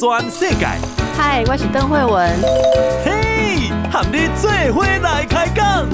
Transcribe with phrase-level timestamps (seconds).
[0.00, 0.66] 全世界。
[1.14, 2.34] 嗨，我是邓惠文。
[3.04, 5.86] 嘿，和你做伙来开讲。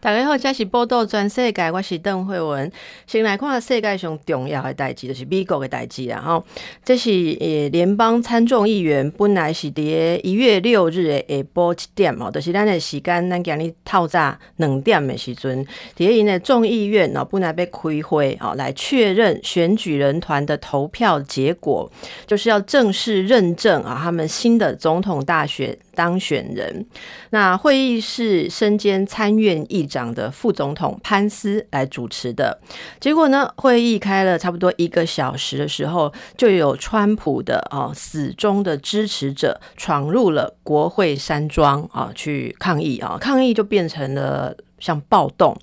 [0.00, 2.70] 大家好，这是报道全世界，我是邓惠文。
[3.04, 6.22] 先来看世界上重要的代志，就是美国的代志啦。
[6.24, 6.44] 吼，
[6.84, 7.10] 这是
[7.40, 9.82] 呃联邦参众议员本来是在
[10.22, 21.90] 一月六日诶下晡七点哦，就是咱的时间，咱今日透早两点的时阵，在因的众议院哦，本来被开会哦，来确认选举人团的投票结果，
[22.24, 26.86] 就是要正式认证啊，他们新的总统大选当选人。
[27.30, 32.60] 那会议是身兼参院议长的副总统潘斯来主持的。
[33.00, 44.56] 结果呢，会议开了差不多一个小时的时候，就有川普的啊死忠的支持者闯入了国会山庄啊去抗议啊，抗议就变成了。
[44.80, 45.58] 像暴动，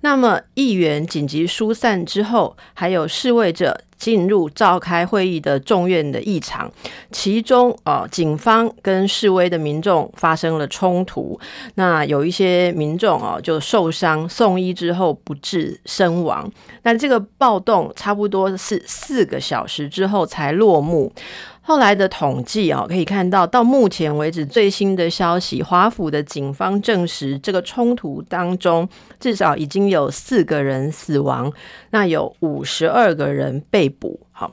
[0.00, 6.70] 那么议员紧急疏散之后，还有示威者进入召开会议的众院的异常，
[7.10, 11.40] 其中啊，警方跟示威的民众发生了冲突，
[11.76, 16.52] 那有一些民众哦就受伤，送医之后不治身亡。
[16.84, 21.12] 那这个暴动差不多是四个小时之后才落幕。
[21.60, 31.52] 后来的统计啊，可以看到，到目前为止最新的消息，华府的警方证实，这个冲突当中至少已经有四个人死亡，
[31.90, 34.20] 那有五十二个人被捕。
[34.30, 34.52] 好。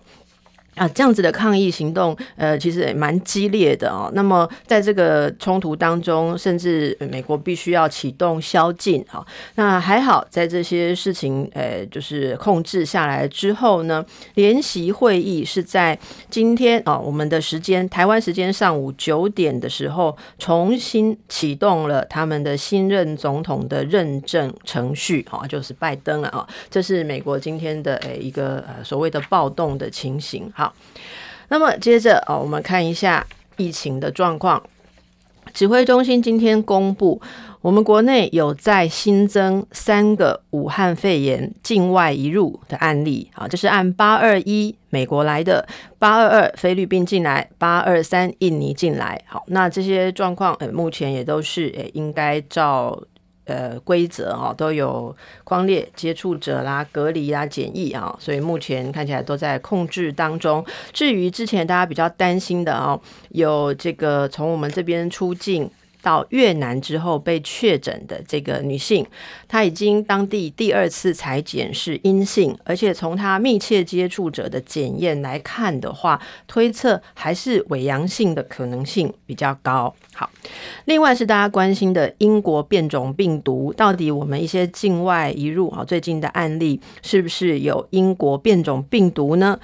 [0.82, 4.10] 啊，这样子的抗议行动，呃，其实也蛮激烈的哦。
[4.16, 9.23] 那么，在这个冲突当中，甚至美国必须要启动宵禁啊。
[9.54, 15.96] 那还好，在这些事情，呃，就是控制下来之后呢，联席会议是在
[16.32, 26.48] 今天啊，我们的时间，台湾时间上午九点的时候，重新启动了他们的新任总统的认证程序啊，就是拜登了啊。
[26.72, 30.70] 这是美国今天的呃一个呃所谓的暴动的情形，好。
[31.49, 33.26] 那么接着哦，我们看一下
[33.58, 34.61] 疫情的状况。
[35.54, 37.21] 指挥中心今天公布，
[37.61, 45.67] 我们国内有再新增三个武汉肺炎境外移入的案例啊，这是按八二一美国来的，
[45.99, 49.21] 八二二菲律宾进来，八二三印尼进来。
[49.27, 52.98] 好，那这些状况呃，目前也都是呃应该照。
[53.52, 55.14] 呃，规则哦都有
[55.44, 60.66] 框列接触者啦、隔离啊、检疫啊，所以目前看起来都在控制当中。
[60.94, 65.70] 至于之前大家比较担心的哦，有这个从我们这边出境。
[66.02, 69.06] 到越南之后被确诊的这个女性，
[69.48, 79.94] 她已经当地第二次采检是阴性，而且从她密切接触者的检验来看的话，推测还是伪阳性的可能性比较高。
[80.14, 80.30] 好，
[80.86, 89.60] 另外是大家关心的英国变种病毒，到底我们一些境外移入啊，最近的案例是不是有英国变种病毒呢？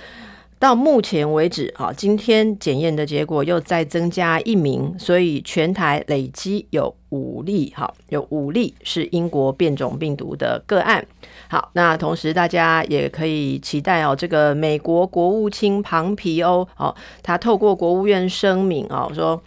[0.59, 11.05] 到目前为止，啊，今天检验的结果又再增加一名，所以全台累积有五例，哈，有五例是英国变种病毒的个案。
[11.47, 19.41] 好，那同时大家也可以期待哦，这个美国国务卿庞皮欧，哦，他透过国务院声明，哦，说。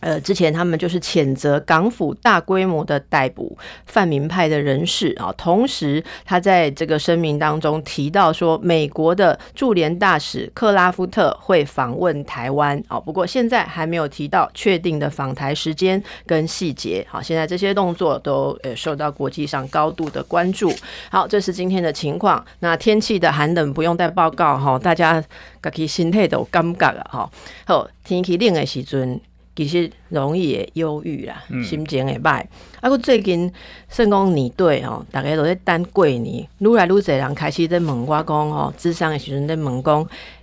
[0.00, 17.04] 呃，之前他们就是谴责港府大规模的逮捕泛民派的人士啊，同时他在这个声明当中提到说，美国的驻联大使克拉夫特会访问台湾啊，不过现在还没有提到确定的访台时间跟细节。
[17.08, 20.72] 好，现在这些动作都呃受到国际上高度的关注。
[21.10, 22.44] 好，这是今天的情况。
[22.60, 25.20] 那天气的寒冷不用带报告哈，大家
[25.62, 27.30] 自己心态都感觉了哈。
[27.66, 29.20] 好，天气冷的时阵。
[29.58, 32.44] 其实容易会忧郁啦，心情会歹。
[32.80, 33.52] 啊，我最近
[33.88, 40.00] 算讲年底吼，大家都在等过年，愈来愈侪人开始在问我讲吼，智商的时阵在问讲，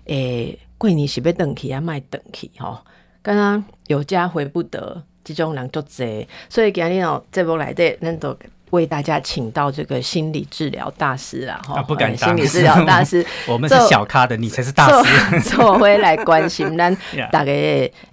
[0.07, 2.77] 诶、欸，过年是要转去啊，卖转去吼？
[3.21, 8.37] 刚刚有家回不得，这种人足侪，所以今日哦，节目内底咱都。
[8.75, 12.35] 为大家请到这个心理治疗大师啊，哈，不敢当。
[12.35, 16.95] 心理治疗大师， 我们是小咖的，你才是大师，做回来关心 咱
[17.31, 17.51] 大家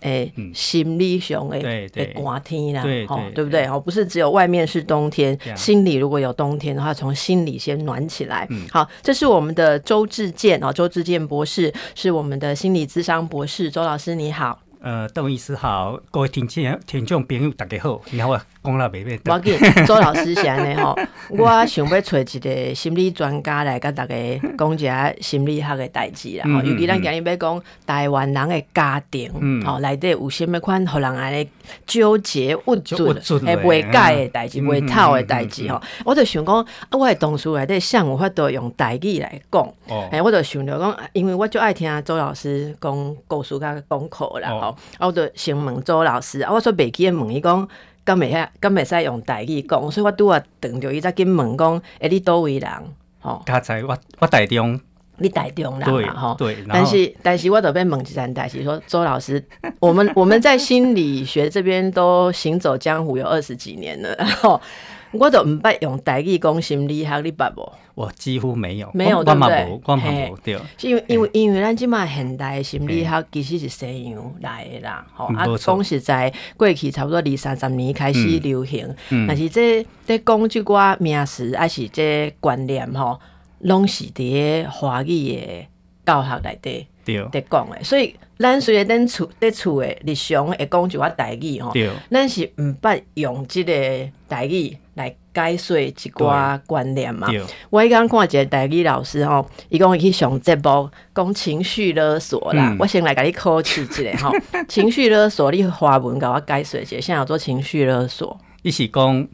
[0.00, 3.66] 诶心理上诶诶寒天啦，对对不对？
[3.66, 8.48] 哦，不是只有外面是冬天，心里如果有冬天的话，从心里先暖起来。
[8.70, 14.58] 好，这是我们的周志健啊，周志健博士是我们的心理咨商博士，周老师你好。
[14.82, 19.32] 呃，邓医师好，各位听众听众朋友大家好，然后我讲了袂袂。
[19.32, 19.56] 我见
[19.86, 20.98] 周老师是安尼吼，
[21.30, 24.14] 我想要找一个心理专家来跟大家
[24.58, 26.44] 讲一下心理学的代志啦。
[26.52, 31.48] 吼，尤其咱今日要讲台湾人的家庭，吼、嗯，内底有甚物款，互人安尼
[31.86, 33.06] 纠结郁卒，
[33.46, 35.80] 诶，袂解的代志，袂透的代志吼。
[36.04, 39.62] 我就想讲，啊，我的同事内底想有法度用代志来讲，
[40.10, 44.71] 诶、哦，我就想着讲，因为我就爱听周老师讲故事甲讲课啦，吼、哦。
[44.98, 47.68] 啊，我就先问周老师，啊，我说袂记问伊讲，
[48.04, 52.70] 敢袂遐，敢袂使用台语讲，所以我拄啊等着伊再紧问讲，诶，你倒位人？
[53.20, 54.80] 吼，刚才我我台中，
[55.18, 56.14] 你台中啦嘛？
[56.14, 56.56] 吼，对。
[56.68, 59.44] 但是但是我都被问一件代志，说周老师，
[59.78, 64.60] 我们我们在心理学这边都行走江湖有二十几年了，然后
[65.12, 67.72] 我都唔捌用台语讲心理学，你捌无？
[67.94, 70.32] 我几乎没有，没有对不对？
[70.42, 79.26] 对，因为因为因为咱即马现代心理学其实是西洋来的啦，吼啊，讲实在过去差不多二三十年开始流行，嗯。
[79.26, 83.20] 嗯、但是这这讲即寡名词还是这观念吼，
[83.58, 85.66] 拢是伫华语的
[86.06, 86.86] 教学内底
[87.30, 91.72] 在讲的，所以咱虽然咱厝在厝的日常会讲一寡台语吼，
[92.10, 93.72] 咱是毋捌用即个
[94.28, 95.14] 台语来。
[95.34, 97.28] 解说一寡观念嘛，
[97.70, 104.32] 我迄刚看一个代理老师吼，伊讲伊去上节目讲情绪勒索啦，嗯、我先来甲你考试一下吼，
[104.68, 109.26] 情绪勒索你华文甲我解说一下，现在有做情绪勒索，一起讲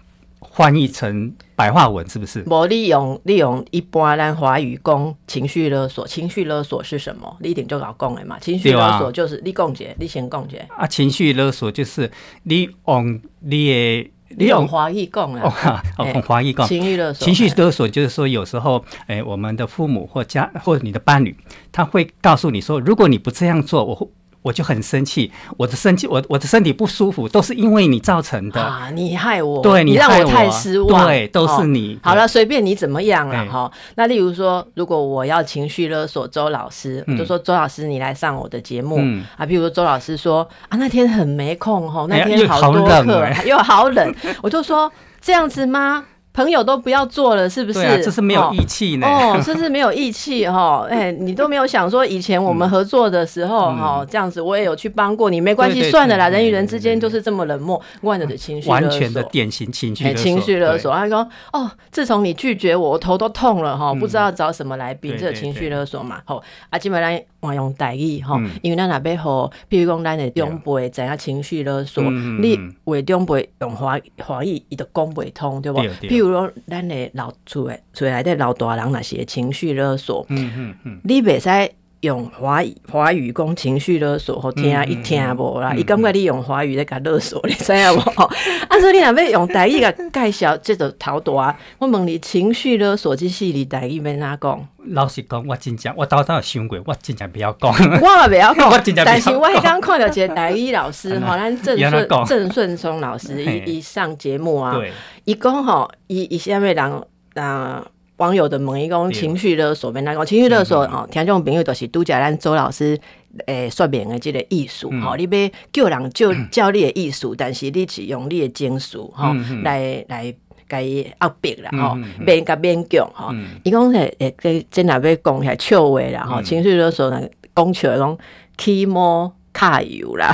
[0.55, 2.45] 翻译成白话文是不是？
[2.47, 7.37] 无利用利用一般咱华语讲情绪勒索，情绪勒索是什么？
[7.41, 12.11] 你一定就搞讲的嘛，情绪勒索就是你讲解，你先讲解啊，情绪勒索就是
[12.45, 14.11] 你用你的。
[14.37, 15.83] 你用华裔讲啊？
[15.97, 16.67] 哦，用华裔讲。
[16.67, 21.37] 情绪勒索，情绪勒索就是说，有时候，哎，我们的父母或家或者你的伴侣，
[21.73, 24.07] 他会告诉你说，如果你不这样做，我会。
[24.43, 28.89] 我就很生气，我的生气，我我的身体不舒服，都是因为你造成的啊！
[28.95, 31.95] 你害我，对你，你让我太失望，对，都是你。
[31.97, 33.71] 哦、好了，随便你怎么样了哈。
[33.97, 39.45] 那例如说，如果我要情绪勒索周老师，嗯、我就说周老师，你来上我的节目、嗯、啊。
[39.45, 44.91] 比如说周老师说啊，那天很没空哈，那天好多课、哎、又好冷， 我就说
[45.21, 46.05] 这样子吗？
[46.39, 47.81] 朋友都不要做了，是不是？
[48.01, 49.09] 这是没有义气呢。
[49.09, 50.87] 哦，这是没有义气哈。
[50.89, 56.29] 哎，你都没有想说以前我们合作的时候哈，这样子我也有去帮过你，没关系，算了啦。
[56.29, 60.15] 人与人之间就是这么冷漠，万能的情绪完全的典型情绪。
[60.15, 66.21] 情绪勒索，他说哦，自从你拒绝我，我头都痛了哈，不知道找什么来比，这个情绪勒索嘛。
[66.25, 66.41] 好，
[66.71, 75.79] 啊，基本上我用台语吼，因为咱若要互，比如讲咱的长辈知影情绪勒索，你为长辈用华华语，伊都讲袂通，对不？
[75.79, 76.09] 譬如。
[76.09, 87.99] 比如讲，咱的老厝诶，厝内底老大人那些情绪勒索，嗯嗯嗯，你袂使用华语华语讲情绪勒索，好听啊一听无啦，伊感觉你用华语在甲勒索，你知影无？
[88.69, 91.59] 啊，所以你若要用台语甲介绍，即就头大。
[91.79, 94.69] 我问你，情绪勒索即系你台语要哪讲？
[94.91, 97.71] 老实讲，我真正我倒倒有想过，我真正不要讲。
[97.71, 98.71] 我也不要讲，
[99.05, 104.79] 但是我刚刚看到一个台语老师， 吼，咱郑顺郑顺松老师一一上节目啊，
[105.25, 107.03] 伊讲吼，伊伊下面人
[107.35, 107.85] 啊
[108.19, 110.83] 网友的问伊讲情绪勒索，变哪讲情绪勒索？
[110.85, 112.99] 哦，听众朋友都是拄则咱周老师
[113.47, 119.35] 诶说明的这个艺术，吼，你要叫人就教你的艺术，但是你是用你的情绪，吼，
[119.65, 120.35] 来来。
[120.71, 123.33] 该压迫啦，吼，免甲勉强，吼。
[123.63, 127.27] 伊讲诶诶，这真若要讲起来笑话啦，吼，情绪勒索呢，
[127.57, 128.19] 讲笑讲
[128.59, 130.33] 起毛 卡油啦，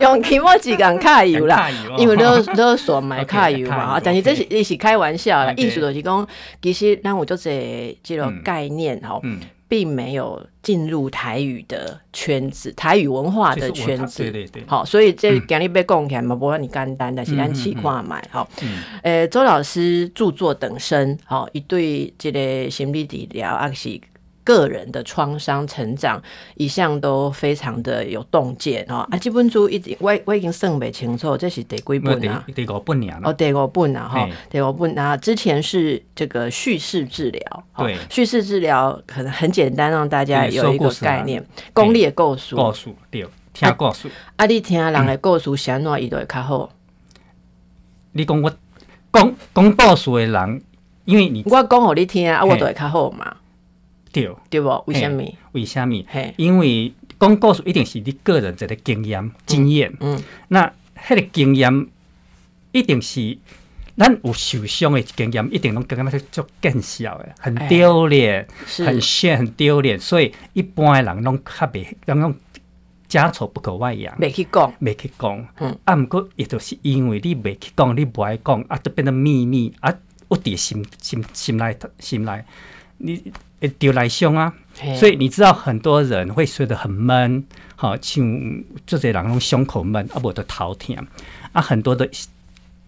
[0.00, 6.28] 用起毛几根卡油啦，因为勒勒索买揩油嘛，但是这是伊是开玩笑啦，意思就是讲，
[6.60, 9.22] 其实咱有做这这种概念，吼。
[9.70, 14.24] 并没有进入台语的圈子，台语文化的圈子。
[14.24, 14.64] 对对对。
[14.66, 18.20] 好，所以这今日要讲起来嘛，不会你简单，但是咱试看买。
[18.32, 18.48] 好，
[19.04, 24.00] 呃，周老师著作等身，好，一对这个心理治疗啊是。
[24.50, 26.20] 个人的创伤成长
[26.56, 32.44] 一向都非常的有洞见哦，啊，这本书已经我我已经算不清楚，这是第几本啊？
[32.52, 33.20] 第五本啊？
[33.22, 34.08] 哦，第五本啊？
[34.08, 35.16] 哈，第五本啊？
[35.16, 44.10] 之前是这个叙事治疗，对，叙事治疗可能很简单，让大家有一个概念，功利的故事，故事对，听故事。
[44.34, 46.70] 啊，你听人的故事，谁哪一段较好？
[48.12, 48.50] 你讲我
[49.12, 50.62] 讲讲故事的人，
[51.04, 53.36] 因为你我讲给你听啊，我都会较好嘛。
[54.12, 54.82] 对，对不？
[54.86, 55.22] 为什么？
[55.52, 56.04] 为什么？
[56.36, 59.92] 因为讲故事一定是你个人一个经验、经验。
[60.00, 61.86] 嗯，那迄个经验
[62.72, 63.38] 一定是
[63.96, 68.46] 咱有受伤的经验，一定拢感觉是足见笑的，很丢脸，
[68.78, 69.98] 很炫，很丢脸。
[69.98, 72.34] 所以一般的人拢较袂，拢拢
[73.06, 75.46] 家丑不可外扬，没去讲，没去讲。
[75.58, 79.92] 嗯，啊，毋过也就是因为你没去讲，你不爱讲，啊，就变成秘密啊，
[80.28, 82.42] 我伫心心心内心内，
[82.98, 83.22] 你
[83.60, 84.52] 会丢来凶啊。
[84.98, 87.44] 所以你知道很多人会睡得很闷，
[87.76, 90.96] 好像这些人拢胸口闷，啊，无得头痛
[91.52, 92.08] 啊，很多的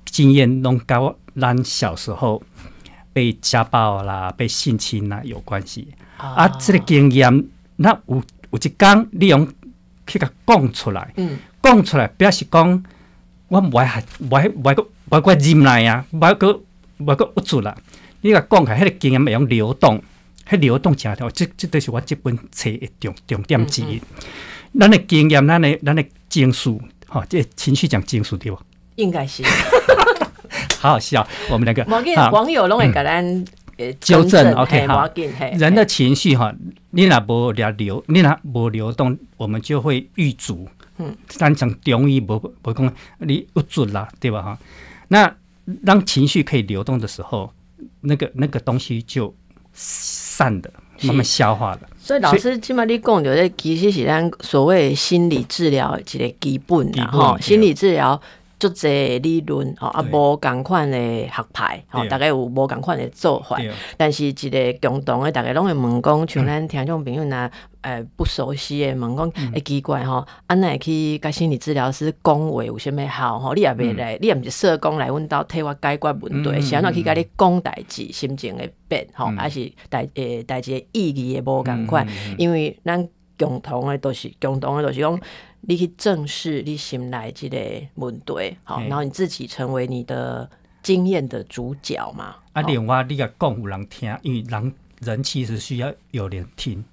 [0.06, 2.42] 经验拢跟咱小时候
[3.12, 6.48] 被家暴啦、被性侵啦有关系啊。
[6.58, 9.46] 这个经验，那有有一天你用
[10.06, 11.12] 去甲讲出来，
[11.62, 12.84] 讲、嗯、出来表示讲
[13.48, 16.52] 我唔爱还唔爱唔爱个唔爱个忍耐啊，唔爱个
[16.98, 17.76] 唔爱个不住啦。
[18.22, 20.02] 你甲讲开，迄个经验会用流动。
[20.48, 24.00] 迄流动起来，这这都是我这本册的重重点之一。
[24.78, 28.58] 咱的经验，咱的咱的情绪，哈，这情绪讲情绪对不？
[28.96, 29.42] 应该是。
[30.78, 31.84] 好好笑，我们两个
[32.30, 33.44] 网友拢会给咱
[34.00, 34.52] 纠正。
[34.54, 35.08] OK，好。
[35.58, 36.52] 人的情绪哈，
[36.90, 40.68] 你若无流，你若无流动，我们就会郁阻。
[40.98, 41.16] 嗯。
[41.28, 44.42] 咱讲中医无无讲你郁卒啦，对吧？
[44.42, 44.58] 哈。
[45.08, 45.34] 那
[45.84, 47.52] 当情绪可以流动的时候，
[48.00, 49.34] 那个那个东西就。
[49.72, 50.70] 散的，
[51.02, 51.88] 慢慢消化的。
[51.98, 57.38] 所以老师起码你讲的，其实是咱所谓心理治疗一个基本啦，吼。
[57.38, 58.20] 心理治疗
[58.58, 63.58] 足侪理论吼，啊，无共款的学派吼，大概有无共款的做法。
[63.96, 67.50] 但是一个共同的，大家拢会问讲，像咱听众朋友呐。
[67.82, 73.54] 诶，不熟悉诶，问讲诶奇怪吼，安奈去甲心理治疗师讲话有啥物好吼？
[73.54, 82.06] 你也袂来，你也毋是社工来阮兜替我解决问题，是安怎去甲你讲代志，心情会变吼，还是代诶代志意义会无共款？
[82.38, 83.08] 因为咱
[83.38, 85.20] 共同诶都是共同诶都是讲，
[85.62, 87.58] 你去正视你心内即个
[87.94, 90.48] 问题，好，然后你自己成为你的
[90.82, 92.36] 经验的主角嘛。
[92.52, 96.84] 啊，另外你甲讲有人听，因为人人其实需要有人听。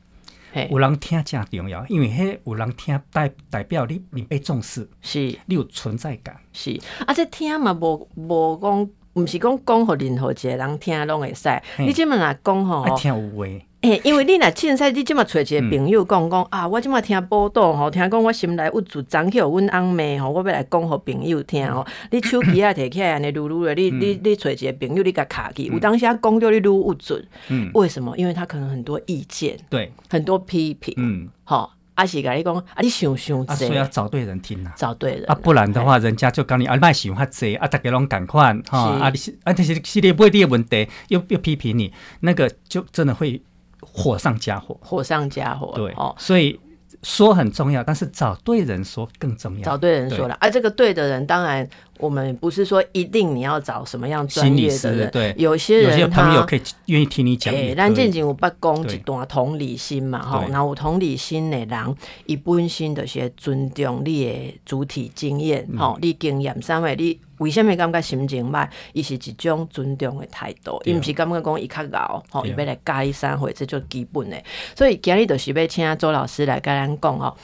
[0.70, 5.20] 有人听真重要，因为迄有人听代代表你你被重视，是。
[5.46, 6.80] 你有存在感，是。
[7.06, 13.46] 啊，这听嘛无无讲，毋是讲讲互任何一个人听拢会使，你即满若讲吼，爱听有话。
[13.82, 21.80] 诶，因为你若凊彩，你即马揣一个朋友讲讲、嗯、啊，我即马听报道吼，听讲我心内郁卒，昨去互阮翁妹吼，我要来讲互朋友听吼。
[21.88, 28.14] 嗯、你手机啊摕起来，安尼噜噜的，你你你揣一个朋友，你甲卡去，有当时啊讲叫你愈有准，嗯，为什么？
[28.18, 43.42] 因为他可能很多意见，对，很多批评，嗯，好，阿是甲你讲，啊，你想想这，所以要找对人听呐，找对人，啊，不然的话，人家就讲你啊，卖想较济，啊，大家拢赶快，哈，啊，你是啊，这是系列不会的问题，又又批评你，那个就真的会。
[43.82, 45.72] 火上加火，火上加火。
[45.76, 46.60] 对，哦，所以
[47.04, 49.64] 说很重要，但是找对人说更重要。
[49.64, 51.68] 找对人说了，而这个对的人，当然
[52.00, 57.54] 我们不是说一定你要找什么样专业的人，对，有些人有些朋友可以愿意听你讲。
[57.54, 67.20] 哎，咱进前有八公一段同理心嘛，吼，然后有同理心的人，一般性的些尊重你的主体经验，哈，你经验三位你。
[67.40, 68.68] 为什么感觉心情歹？
[68.92, 74.36] 伊是一种尊重的态度，伊毋是感觉讲伊较老，吼，伊要来教伊啥货，这就基本的。
[74.76, 77.38] 所以今日就是要请周老师来跟咱讲吼。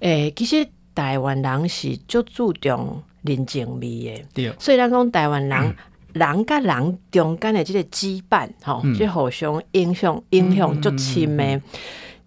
[0.00, 5.74] 诶、欸，其实台湾人是足注重人情味的，所以咱讲台湾人、嗯、
[6.12, 11.60] 人甲人中间的即个羁绊，吼、嗯，即互相影响影响足深的。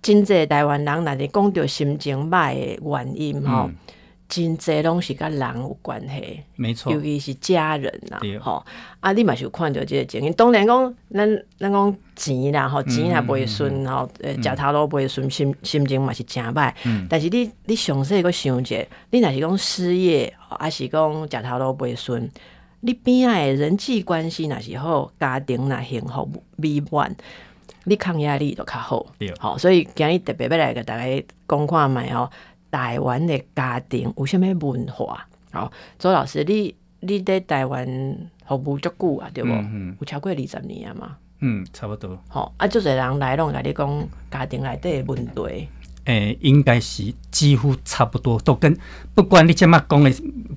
[0.02, 3.76] 真济台湾人，若是讲着心情歹的原因，吼、嗯。
[4.32, 8.66] 真济拢是甲人有关系，没错，尤其是家人呐，吼，
[9.02, 10.32] 啊，你嘛是有看到即个情形。
[10.32, 16.74] 当然讲，咱咱讲钱啦，吼，钱也不会顺，吼，诶，食头路不会顺，心心情嘛是真歹。
[16.86, 22.32] 嗯，但是你你详细个想者，你若是讲失业，还是讲食头路不会顺，
[22.80, 27.14] 你边仔诶人际关系若是好，家庭若幸福美满，
[27.84, 29.06] 你抗压力都较好。
[29.20, 32.30] 对，好，所以今日特别要来给大家讲看觅吼。
[32.72, 35.28] 台湾的家庭有啥物文化？
[35.52, 37.86] 好，周老师，你你在台湾
[38.48, 39.50] 服务足久啊，对不？
[39.50, 41.18] 有超过二十年啊嘛。
[41.42, 42.18] 嗯，差不多。
[42.30, 45.68] 好，啊，就是人来拢甲你讲家庭内底问题。
[46.06, 48.76] 诶、欸，应该是几乎差不多，都跟
[49.14, 50.12] 不管你怎么讲的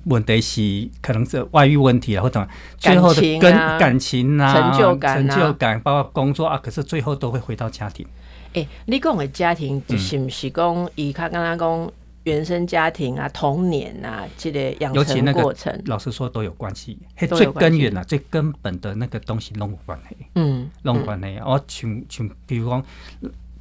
[0.05, 8.07] 问题是，可能是外遇问题啊，或者最后的跟感情啊、成就感、啊、成就感，包括工作啊，可是最后都会回到家庭。
[8.53, 11.91] 诶、欸，你讲的家庭是不是讲伊较刚刚讲？
[12.25, 16.97] 原生家庭啊，童年啊，这个养成过程，老实说都有关系。
[17.15, 20.17] 最根源啊，最根本的那个东西拢有关系。
[20.33, 21.39] 嗯，拢有关系。
[21.45, 22.83] 我像像，比如讲，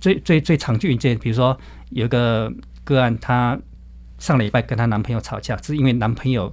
[0.00, 1.56] 最最最常见一件，比如说
[1.90, 2.50] 有个
[2.85, 3.59] 个案，她
[4.18, 6.50] 上礼拜跟她男朋友吵架，是因为男朋友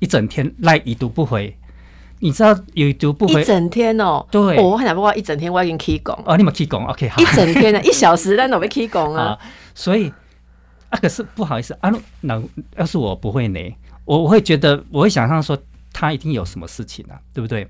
[0.00, 1.56] 一整天赖已读不回。
[2.20, 4.26] 你知道已读不回一整天哦？
[4.30, 6.22] 对，我很想不过一整天，我已经 K 讲。
[6.26, 7.22] 哦，你们 K 讲，OK，好。
[7.22, 9.38] 一整天呢， 一小时，但我没起讲啊。
[9.74, 10.12] 所以。
[10.90, 12.42] 啊，可是不好意思啊，那
[12.76, 13.60] 要是我不会呢，
[14.04, 15.56] 我我会觉得我会想象说
[15.92, 17.66] 他一定有什么事情啊，对不对？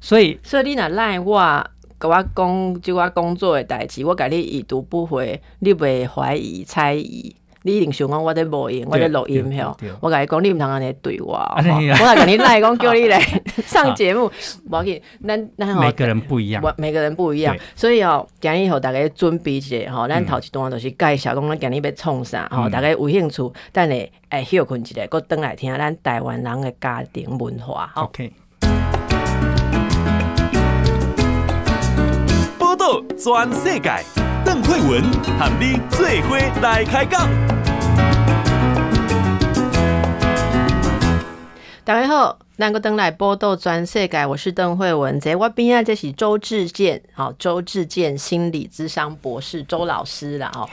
[0.00, 1.66] 所以所以你若赖我，
[1.98, 7.34] 跟我讲就我工作的代志，我跟你已读不回，你袂怀疑猜疑。
[7.62, 9.76] 你一定想讲我在录音，我在录音吼。
[10.00, 11.34] 我甲你讲，你毋通安尼对我。
[11.56, 13.20] 我来甲你来讲，叫你来
[13.66, 14.30] 上节目。
[14.70, 17.54] 无要紧，咱咱每个人不一样，每个人不一样。
[17.74, 27.90] 所以哦，今日互大家准备一下吼，咱头一段就是介绍讲咱今日要创啥吼，大家有兴趣，等下哎休困一下，搁转来听咱台湾人的家庭文化。
[27.94, 28.32] OK。
[32.58, 34.19] 报道全世界。
[34.44, 35.02] 邓惠文
[35.38, 37.28] 喊你最伙来开讲。
[41.84, 45.18] 大家好，咱个登来报道全世界，我是邓惠文。
[45.18, 50.68] 在我边啊，这是周志健，好，周志健心理智商博士，周老师啦，哦。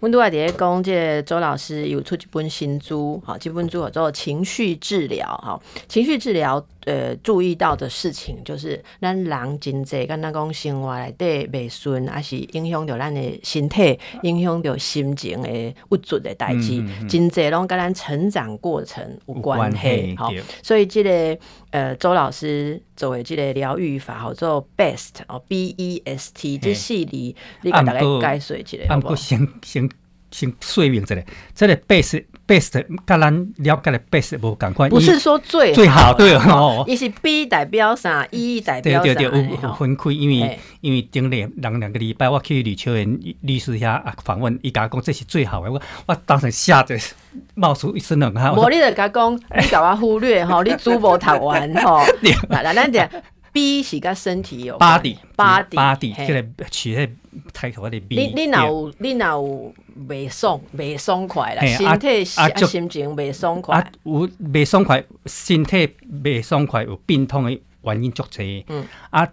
[0.00, 6.64] 温度外底下讲，这周老师有出一本新书，好，这本书叫做情绪治疗，好，情绪治疗。
[6.86, 20.14] 呃，注意到的事情就是，咱人真济，跟咱讲生活内底未顺，还是影响到咱的身体，影响到心情的不足的代志，真济拢跟咱成长过程有关系。
[20.16, 21.38] 好，所以这个
[21.70, 29.16] 呃，周老师作为这个疗愈法，叫做 BEST 哦，B E S T，这系列你给大家解说一下，好不好？
[29.16, 29.90] 先先
[30.30, 31.16] 先说明一下，
[31.52, 32.24] 这个 BEST。
[32.46, 46.96] best，跟咱了解的 best 无共款，不是说最最好对哦，伊是 B 代表啥，E 代表啥，对对对，有有分开，因为因为顶两两两个礼拜，我去吕秋远律师遐啊访问，伊甲我讲这是最好的，我我当时吓得
[47.54, 48.54] 冒出一身冷汗。
[48.54, 52.00] 无你就甲讲，你甲我忽略吼，你书无读完吼，
[52.48, 53.08] 来来咱讲
[53.56, 57.10] B 是甲身体有，body body body，这个取迄
[57.54, 59.74] 抬头的 B，你你若有你若有。
[60.08, 63.78] 未爽，未爽快啦，身体啊心情未爽快。
[63.78, 65.88] 啊，有未爽快，身体
[66.22, 68.62] 未爽快，有病痛的原因足侪。
[68.68, 69.26] 嗯，啊，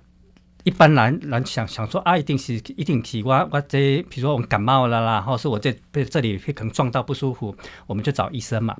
[0.63, 7.53] 一般人人想想说啊，一定是一定是我我这，比如说我感冒了啦，或是我这被这里可能撞到不舒服，
[7.85, 8.73] 我们就找医生嘛。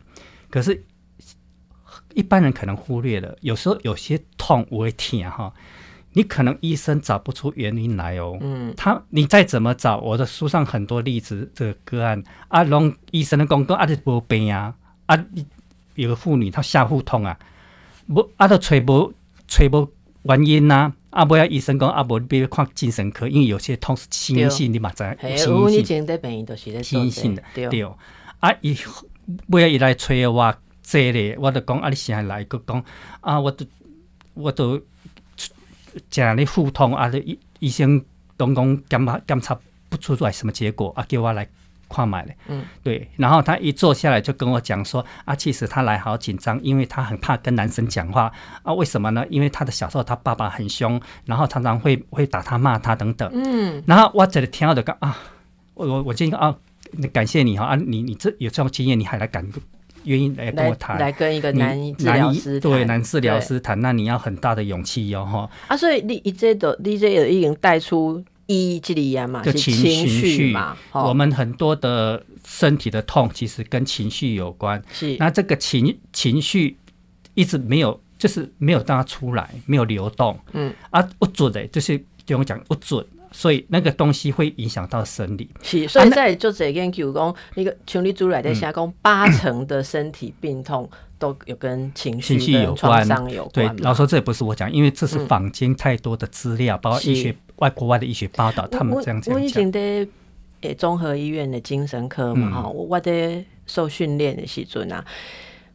[0.50, 0.82] 可是，
[2.16, 5.54] 一般人可能忽略了，有时候有些痛我会听哈。
[6.16, 14.76] 你可能医生找不出原因来哦，嗯，他你再怎么找，我的书上很多例子，这个个案，啊，拢医生的讲讲啊，就无病啊，
[15.08, 15.26] 啊，
[15.96, 17.36] 有个妇女她下腹痛啊，
[18.06, 19.12] 无啊，都找无
[19.48, 26.16] 找无原因呐，啊，不要医生讲啊，无必要看精神科，因为有些痛是心因性的嘛，在心因性的，
[26.84, 27.84] 心因性的，对，
[28.40, 28.78] 啊，伊
[29.50, 32.84] 不要伊来找我这里，我就讲啊，你现在来佮讲
[33.22, 33.66] 啊，我都
[34.36, 34.80] 我都。
[36.10, 38.04] 讲你腹痛啊，医医生
[38.36, 41.48] 都讲检查检查不出来什么结果啊，叫我来
[41.88, 42.36] 看买嘞。
[42.48, 43.08] 嗯，对。
[43.16, 48.74] 然后他一坐下来就跟我讲说啊，其实他来好紧张，因为他很怕跟男生讲话啊。
[48.74, 49.24] 为什么呢？
[49.30, 53.30] 因为他的小时候他爸爸很凶，然后常常会会打他骂他等等。
[53.32, 53.84] 嗯。
[53.86, 55.16] 然后我这里听到的讲啊，
[55.76, 56.58] 我我我建议啊，
[57.14, 59.48] 感谢你哈啊，你你这有这种经验，你还来敢。
[60.04, 65.50] 愿意来跟我谈，来跟一个男治疗师对男治疗师谈，那你要很大的勇气哟哈。
[65.68, 70.78] 啊，所以你一这都你这也已经带出一这里呀嘛，就情绪嘛。
[70.92, 74.82] 我们很多的身体的痛其实跟情绪有关。
[74.92, 76.76] 是，那这个情情绪
[77.34, 80.38] 一直没有，就是没有让它出来，没有流动。
[80.52, 83.06] 嗯啊，不准的，就是就我讲不准。
[83.36, 93.76] 所以那个东西会影响到生理，是，所以在做这个研究讲，那个像你主来在下讲，八成的身体病痛都有跟情绪有关，有关。
[93.76, 99.34] 对，老实说这也不是我讲，因为这是坊间太多的资料，包括医学外国外的医学报道，他们这样讲。
[99.34, 100.08] 我以前在
[100.62, 105.04] 诶综合医院的精神科嘛，哈，我在受训练的时阵啊。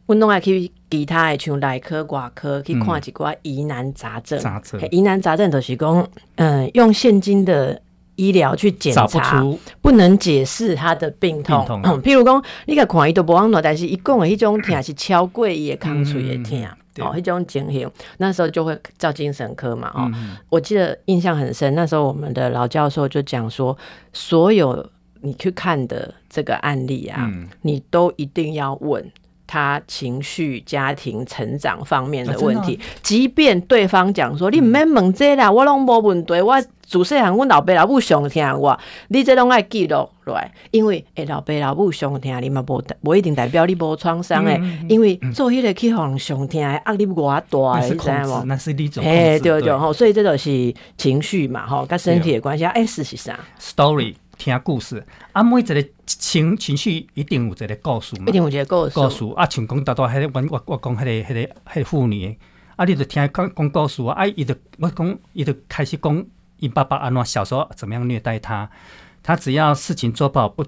[0.09, 4.39] 我拢爱去其他的像内科、外科去看一寡疑难杂症。
[4.39, 7.79] 杂症，疑难杂症就是讲，嗯，用现今的
[8.15, 11.59] 医疗去检查，不，出不能解释他的病痛。
[11.59, 16.65] 病痛啊、譬如讲，你个看伊都无安怎，但是伊讲的迄种痛是超过伊的空嘴的痛，
[17.05, 19.91] 哦，迄种情形，那时候就会照精神科嘛。
[19.93, 23.77] 哦，嗯、我记得印象很深，那时候我们的老教授就讲说，
[24.11, 24.89] 所有
[25.21, 29.07] 你去看的这个案例啊，嗯、你都一定要问。
[29.49, 47.95] 他情绪、家庭成长方面的问题，即便对方讲说你唔免问这啦，我拢无问题，我自细汉阮老爸老母上听我，你这拢爱记录来，因为诶老爸老母上听你嘛无无一定代表你无创伤诶，因为做迄个去互人上听压力偌大，你知
[48.27, 48.43] 无？
[48.45, 52.65] 那是一种诶对对吼，所以这就是情绪嘛吼，跟身体的关系。
[52.65, 54.13] 哎，事实上，story。
[54.39, 58.95] 听故事，啊，每一个情情绪一定有一个故事嘛，一定有一个故事。
[58.95, 59.35] 故事。
[59.35, 62.35] 啊，像讲大多迄个，我我我讲迄个迄个迄个妇女，
[62.77, 66.25] 啊，你就听讲讲故事啊，伊就我讲伊就开始讲
[66.57, 68.67] 伊爸爸安怎小时候怎么样虐待他，
[69.21, 70.65] 他只要事情做不好不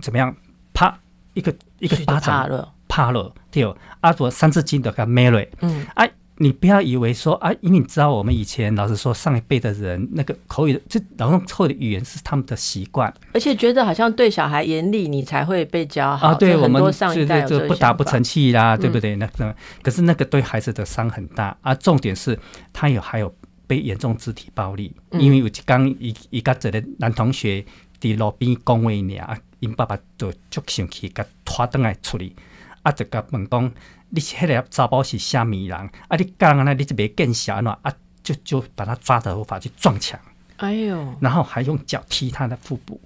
[0.00, 0.34] 怎么样，
[0.72, 0.98] 啪
[1.34, 2.48] 一个一个巴掌，
[2.88, 3.62] 怕了，对，
[4.00, 6.08] 啊，做三字经都给他骂了，嗯，啊。
[6.38, 16.28] 你不要以为说啊，因为你知道我们以前老实说上一辈的人那个口语，就老用错的语言是他们的习惯，而且觉得好像对小孩严厉，你才会被教好。
[16.28, 19.16] 啊，对我们对对就不打不成器啦，对不对？
[19.16, 21.74] 那那可是那个对孩子的伤很大啊。
[21.74, 22.38] 重点是
[22.70, 23.34] 他有还有
[23.66, 27.64] 被严重肢体暴力，因为有刚一一个这个男同学
[27.98, 32.36] 在路边讲话呢，因爸爸就就生气，给拖登来处理，
[32.82, 33.72] 啊，就甲问讲。
[34.10, 35.76] 你迄个查甫是虾米人？
[36.08, 37.92] 啊，你刚刚那你就别更小喏啊，
[38.22, 40.18] 就就把他抓头发去撞墙，
[40.56, 43.00] 哎呦，然后还用脚踢他的腹部。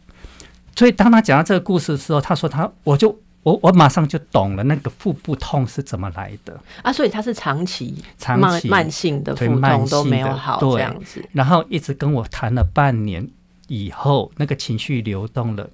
[0.77, 6.93] 所以当他讲到这个故事的时候，他说他我就我我马上就懂了那个腹部痛是怎么来的啊。
[6.93, 13.29] 所以他是长期长期慢性的腹痛都没有好这样子，然后一直跟我谈了半年
[13.69, 15.69] 以后，那个情绪流动了。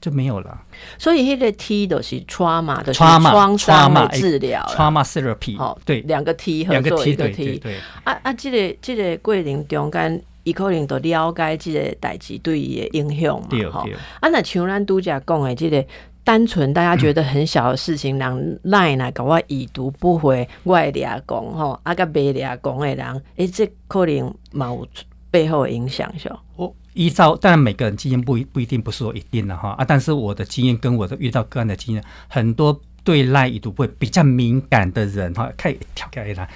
[0.00, 0.58] 就没有了，
[0.98, 5.58] 所以迄个 T 都是 trauma 的创伤的治疗，trauma therapy。
[5.58, 7.58] 好，对，两个 T 合作一个 T。
[7.58, 13.48] 对啊啊，这个这个过程中间，伊可能都了解这个代志对伊的影响嘛。
[13.70, 13.84] 哈，
[14.20, 15.84] 啊，那像咱拄则讲的，这个
[16.24, 24.88] 单纯大家觉得很小的事情，人赖来搞我已读不回，我会俩讲吼，啊个别俩讲的人，诶，这可能嘛有
[25.30, 26.72] 背后的影响，是哦。
[27.00, 36.50] 依照，当然每个人经验不一不一定不是说一定的哈啊，但是我的经验跟我的遇到个案的经验，很多对赖已读不回比较敏感的人哈，可以跳开来，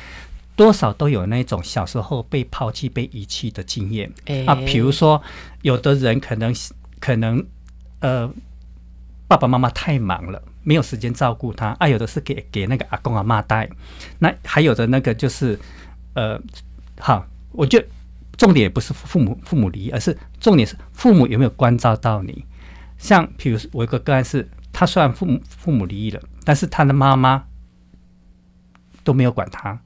[0.54, 4.54] 多少都有那种小时候被抛弃、被遗弃的经验、欸、啊。
[4.66, 5.22] 比如说，
[5.62, 6.54] 有的人可能
[7.00, 7.42] 可能
[8.00, 8.30] 呃，
[9.26, 11.88] 爸爸妈妈太忙了，没有时间照顾他啊。
[11.88, 13.66] 有的是给给那个阿公阿妈带，
[14.18, 15.58] 那还有的那个就是
[16.12, 16.38] 呃，
[17.00, 17.82] 好，我就。
[18.36, 22.44] 重点也不是父母父母离异，而是重点是父母有没有关照到你。
[22.98, 27.44] 像比如我有个个案是，他虽然父母父母离异了，但是他的妈妈
[29.02, 29.80] 都没有管他，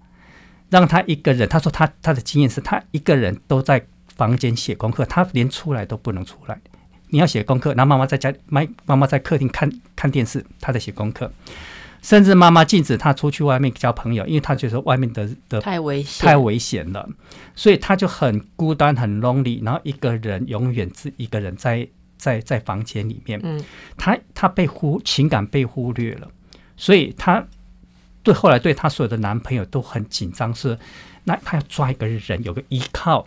[0.71, 1.49] 让他一个人。
[1.49, 6.61] 他说他他的经验是他一个人都在房间写功课，他连出来都不能出来。
[7.09, 11.33] 你要写功课，然后妈妈在家，妈妈妈在客厅看看电视，他在写功课。
[12.01, 17.09] 甚至妈妈禁止他出去外面交朋友，因为他觉得外面的的太危险，太危险了，
[17.55, 23.41] 所以他就很孤单，很 lonely，然后一个人永远是一个人在在在房间里面。
[23.43, 23.63] 嗯，
[23.97, 26.29] 他他被忽情感被忽略了，
[26.77, 27.45] 所以他
[28.23, 30.79] 对后来对他所有的男朋友都很紧张，是
[31.25, 33.27] 那他要抓一个人有个依靠，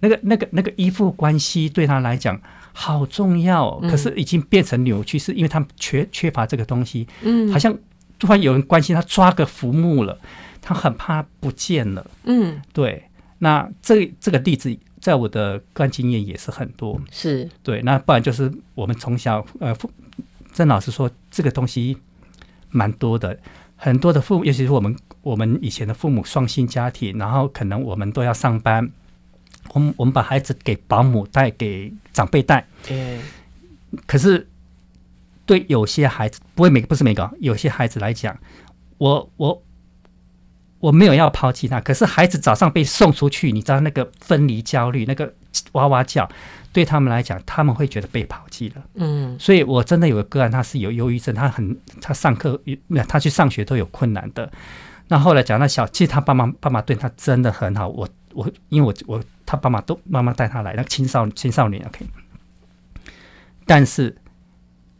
[0.00, 2.40] 那个那个那个依附关系对他来讲。
[2.80, 7.08] 好重要，可是已经变成扭曲，是因为他们缺缺乏这个东西。
[7.22, 7.76] 嗯，好像
[8.20, 10.16] 突然有人关心他，抓个浮木了，
[10.62, 12.08] 他很怕不见了。
[12.22, 13.02] 嗯，对。
[13.40, 17.00] 那这这个例子在我的个案经验也是很多。
[17.10, 17.82] 是对。
[17.82, 19.76] 那不然就是我们从小呃，
[20.52, 21.96] 郑老师说这个东西
[22.70, 23.36] 蛮多的，
[23.74, 28.88] 很多的父母，尤其是我们我们以前的父母双薪家庭，然后可能我们都要上班。
[29.74, 32.66] 我们我们把孩子给保姆带，给长辈带。
[32.90, 33.20] 嗯。
[34.06, 34.46] 可是
[35.46, 38.38] 对有些孩子，不会每个不是每个，有些孩子来讲，
[38.98, 39.62] 我我
[40.78, 41.80] 我没有要抛弃他。
[41.80, 45.32] 可是孩子早上被送出去，你知道那个分离焦虑，那个
[45.72, 46.28] 哇哇叫，
[46.70, 48.82] 对他们来讲，他们会觉得被抛弃了。
[48.96, 49.38] 嗯。
[49.38, 52.60] 所以我真的有个个案，他是有忧郁症，他很他上课，
[53.08, 54.52] 他去上学都有困难的。
[55.08, 57.88] 那后来讲到小，其实他爸妈爸妈对他真的很好。
[57.88, 59.24] 我我因为我我。
[59.50, 62.06] 他爸妈都妈妈带他来，那个青少青少年 OK。
[63.64, 64.14] 但是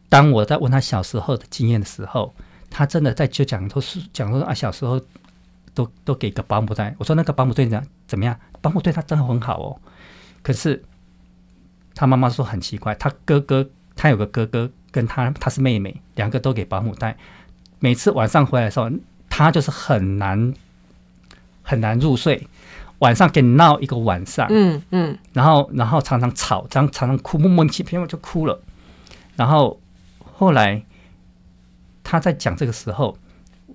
[0.08, 2.34] 当我在问他小时候的经验的时候，
[2.70, 4.98] 他真的在就讲都是讲说啊，小时候
[5.74, 6.94] 都都给个保姆带。
[6.96, 8.34] 我说那个保姆对你讲怎么样？
[8.62, 9.78] 保姆对他真的很好哦。
[10.42, 10.82] 可是
[11.94, 17.14] 他妈妈说很奇怪，他哥哥他有个哥哥跟他他是妹妹，两个都给保姆带。
[17.80, 18.90] 每次晚上回来的时候，
[19.28, 20.54] 他就是很难
[21.62, 22.48] 很难入睡。
[23.00, 28.60] 晚上给你闹一个晚上，嗯嗯，然后然后常常吵，常常常哭，莫名其妙就哭了。
[29.36, 29.80] 然后
[30.24, 30.82] 后来
[32.02, 33.16] 他在讲这个时候，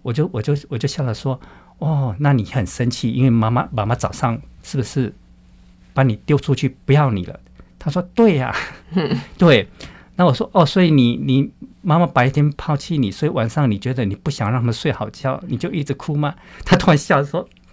[0.01, 1.39] 我就我就我就笑了说
[1.79, 5.13] ：“哦，那你很生气，因为妈妈妈妈早上是不是
[5.93, 7.39] 把你丢出去不要你了？”
[7.79, 8.53] 他说：“对呀，
[9.37, 9.67] 对。”
[10.15, 11.49] 那我说：“哦，所以你你
[11.81, 17.23] 妈妈白天抛弃你，所以晚上你觉得你不想让他们睡好觉，你就一直哭吗？”他突然笑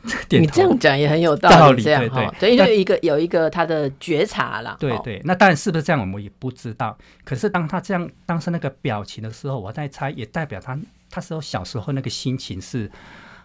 [0.31, 4.77] 你这样讲也很有道理，这样哈，对，就一个有一个他的觉察了。
[4.81, 6.97] 对对，那当然是不是这样，我们也不知道。
[7.23, 10.79] 可是当他这样当时那个表情的时候，我在猜，也代表他
[11.11, 12.91] 他时候小时候那个心情是，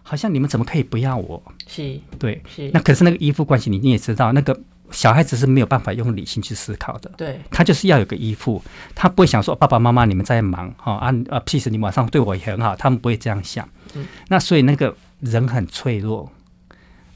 [0.02, 1.42] 好像你们怎么可以不要我？
[1.66, 2.70] 是，对，是。
[2.72, 4.58] 那可是那个依附关系，你你也知道，那个
[4.90, 7.10] 小孩子是没有办法用理性去思考的。
[7.18, 8.62] 对，他就是要有个依附，
[8.94, 13.68] 他不会想说爸爸妈妈你们在忙哈啊啊，其实你晚上对我也很好，他们不会这样想。
[13.94, 16.30] 嗯，那所以那个人很脆弱。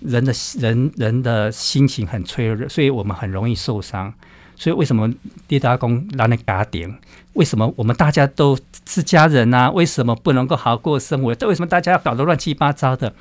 [0.00, 4.12] 人的人人的心情很脆弱，所以我们很容易受伤。
[4.56, 5.10] 所以为什么
[5.46, 6.92] 跌打工让你打点？
[7.32, 9.70] 为什么我们大家都是家人啊？
[9.70, 11.34] 为什么不能够好好过生活？
[11.34, 13.14] 这为什么大家要搞得乱七八糟的？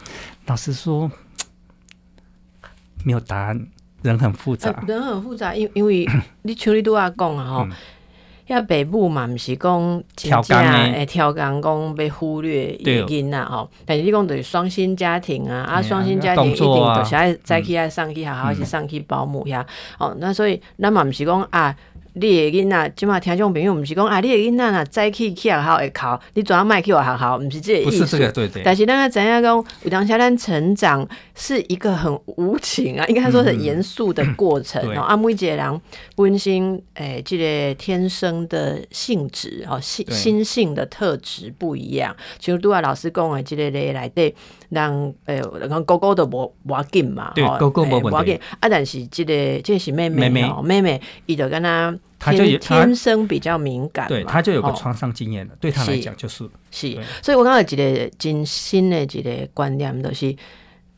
[0.48, 1.10] 老实说，
[3.06, 3.68] 没有答案。
[4.02, 6.08] 人很复杂，呃、人很复杂，因因为
[6.44, 7.70] 你像你都要讲啊，哈。
[8.50, 13.70] 遐爸母嘛，毋是讲真正诶，挑工讲被忽略原因啊吼。
[13.86, 19.64] 但是你讲对双薪家庭啊，啊双薪家庭一定就是爱早起爱送去学校，还是送去保姆遐。
[20.00, 21.76] 哦，那所以咱嘛毋是讲啊。
[22.14, 27.38] 你的囡仔，即马听众朋友毋是讲啊，你的囡仔若早起去学校会考，你怎啊卖去学校？
[27.38, 28.06] 毋是这个意思。
[28.06, 28.64] 这个，对对。
[28.64, 34.82] 但是咱知影讲，有当时咱成长是一个很无情啊，应该说很严肃的过程。
[34.82, 35.82] 哦、嗯，啊，每一个人
[36.16, 42.16] 本身诶，这个天生的性质哦，心心性的特质不一样。
[42.40, 44.36] 像拄啊老师讲的，这个咧内底，
[44.70, 48.40] 人诶，人哥哥都无无要紧嘛，对，哥哥无要紧。
[48.60, 51.96] 啊，但是这个这个是妹妹哦，妹妹伊就跟他。
[52.22, 55.54] 他就天生比较敏感，对，他就有个创伤经验了。
[55.58, 56.94] 对他来讲，就是是。
[57.24, 60.36] 所以我刚才一个真新的一个观念，就是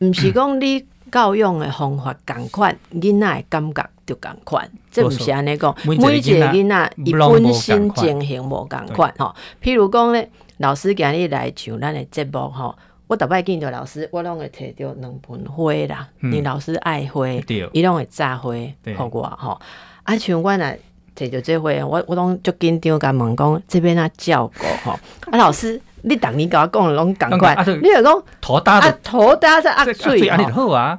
[0.00, 4.68] 毋是讲你教养的方法同款，囡仔的感觉就同款。
[4.90, 6.08] 这不是安尼讲，每一个
[6.52, 9.32] 囡仔伊本身情形无同款哈。
[9.62, 16.08] 譬如讲咧，老师今日来上咱的节目哈，我逐摆见到老师，我拢会摕到两盆花啦。
[16.20, 17.26] 你老师爱花，
[17.72, 18.52] 伊拢会炸花
[18.96, 19.60] 互我吼。
[20.04, 20.66] 啊，像我若
[21.14, 24.98] 摕着这花，我我拢就紧张，甲问讲这边啊照顾吼。
[25.30, 30.66] 啊，老师，你逐年甲我讲拢共款，你就讲土搭啊土搭在压水吼。
[30.68, 30.94] 我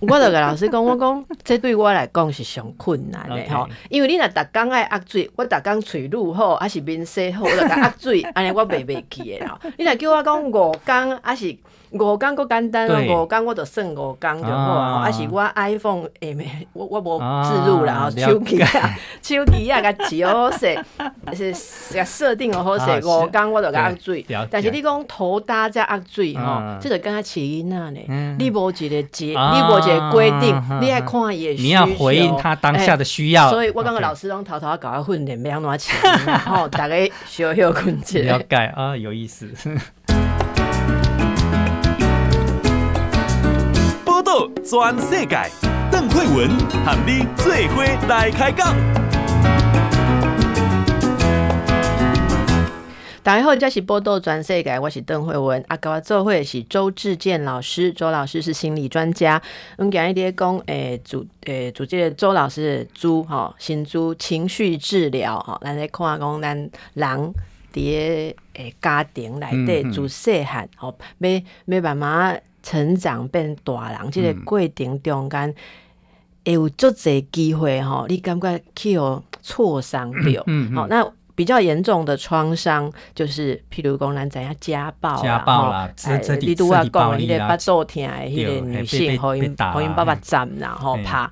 [0.00, 9.58] 我就甲老师讲，我讲这对我来讲是上困难的 吼，因为你若逐工爱压水，我逐工喙露好，还是面色好，我就甲压水，安尼我袂袂记的咯。
[9.76, 11.56] 你若叫我讲五工，还是？
[11.90, 15.02] 五工够简单啊，五工我就算五工就好啊。
[15.02, 18.68] 还是我 iPhone 下面我我无置入啦，手机啊，
[19.22, 20.66] 手机啊，甲调色
[21.32, 21.54] 是
[22.04, 24.24] 设定好势，五工我就甲压水。
[24.50, 28.36] 但是你讲头搭再压水吼，这就跟他起因啊呢？
[28.38, 33.48] 你无一个节，你无一个规定，你爱看也需你要回应他当下的需要。
[33.50, 36.94] 所以我感觉老师拢偷偷搞个训练，要安怎起因，然后大家
[37.26, 39.48] 小小困一了解啊，有意思。
[44.62, 45.36] 全世界，
[45.90, 46.48] 邓惠文
[46.84, 48.76] 和你做伙来开讲。
[53.22, 55.62] 大家好，这是报道全世界，我是邓惠文。
[55.66, 59.42] 啊，跟我做会是周志健老师，周老师是心理专家。
[59.76, 66.56] 我们讲一点讲，诶，主诶主这周老师的主哈，新主情绪治疗哈，咱来看讲咱
[66.94, 67.34] 人
[67.74, 72.34] 伫诶家庭内底自细汉，吼，没没办法。
[72.68, 75.54] 成长变大人，这个过程中间
[76.44, 80.42] 会有足侪机会吼，你感觉去有挫伤掉？
[80.46, 81.02] 嗯，好，那
[81.34, 85.88] 比较严重的创伤就是，譬如讲咱怎样家暴家暴啦，
[86.42, 91.16] 你都要讲迄个巴肚疼的迄个女性，互因互因爸爸斩然后拍。
[91.16, 91.30] 啊，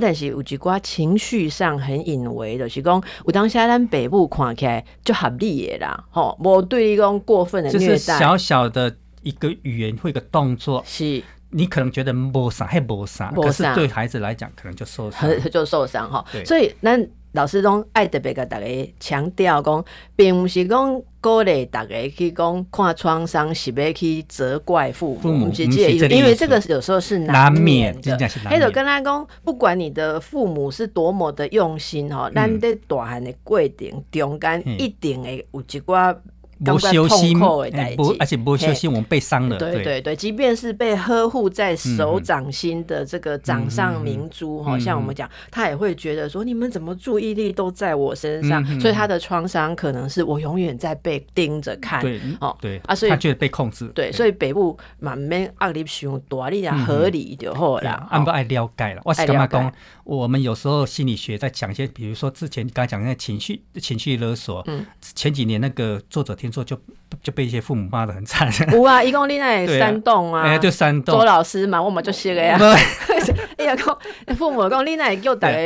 [0.00, 8.96] 但是有一寡情绪上很隐微的，就是讲有当时咱爸母看起来就合理的啦，吼，无对你讲过分的虐待，小小的。
[9.22, 11.22] 一个语言或一个动作，是。
[11.50, 16.22] 你可能觉得没啥，还没啥，可是对孩子来讲，可能就受伤， 就受伤哈。
[16.44, 16.90] 所以，那
[17.32, 19.82] 老师都爱特别跟大家强调讲，
[20.14, 28.28] 并不是讲鼓励大家去讲看创伤是要去责怪父母，是这意思，因为这个有时候是难免的。
[28.44, 36.14] 还有跟他讲，不管你的父母是多么的用心哈，咱在大汉的过程中间，一定会有一寡。
[36.64, 39.56] 不修心，不，而且不修心，我们被伤了。
[39.56, 48.64] 对对对，即便是被呵护在手掌心的这个掌上明珠，哈，像我们讲，他也会觉得说，你们怎么注意力都在我身上？
[48.80, 52.00] 所以他的创伤可能是我永远在被盯着看。
[52.02, 53.86] 对，哦，对啊，所以他觉得被控制。
[53.94, 58.08] 对，所以北部慢慢压力上大，你讲合理就好了。
[58.10, 59.72] 俺不爱了解了，我是干嘛讲？
[60.08, 66.74] 我们有时候心理学在讲一些，比如说之前你刚才讲那个情绪情绪勒索，嗯，前几年那个作者听说就
[67.22, 68.50] 就被一些父母骂的很惨。
[68.72, 71.18] 有啊，一共你那 煽动啊，哎，就煽动。
[71.18, 72.56] 周老师嘛，我们就写个呀。
[73.58, 73.98] 哎呀，讲
[74.34, 75.58] 父母讲你那又大家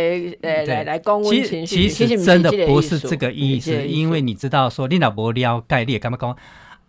[0.42, 6.36] 呃来来讲温情绪，其实真的不是这个意思，因为你知道说你老婆了解，你也干嘛讲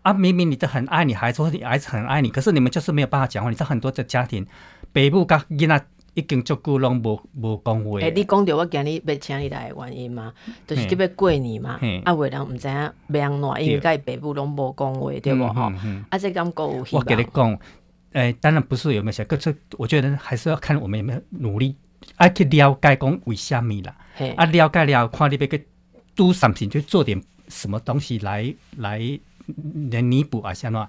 [0.01, 0.11] 啊？
[0.11, 3.51] 明明你都很爱你孩子，或者你孩子很爱你，可是你们就是没有办法讲话。
[3.51, 4.47] 你知道很多的家庭，
[4.91, 5.85] 北部跟囡仔。
[6.13, 7.99] 已经足久拢无无讲话。
[7.99, 10.33] 诶、欸，你讲着我今日要请你来的原因嘛，
[10.67, 15.71] 就是特别过年嘛，啊，为人毋知影要安怎，因为甲伊爸母拢无讲话，对无吼？
[16.09, 17.03] 啊，这感觉有希望。
[17.03, 17.51] 我跟你讲，
[18.11, 21.75] 诶、欸，当然不是有没有写，可是我觉得还是要看我们有没有努力，
[22.15, 23.95] 啊去了解讲为虾米啦，
[24.35, 25.67] 啊，了解了，看你要去
[26.15, 29.19] do something，就做点什么东西来来。
[29.91, 30.87] 来弥补啊，像喏，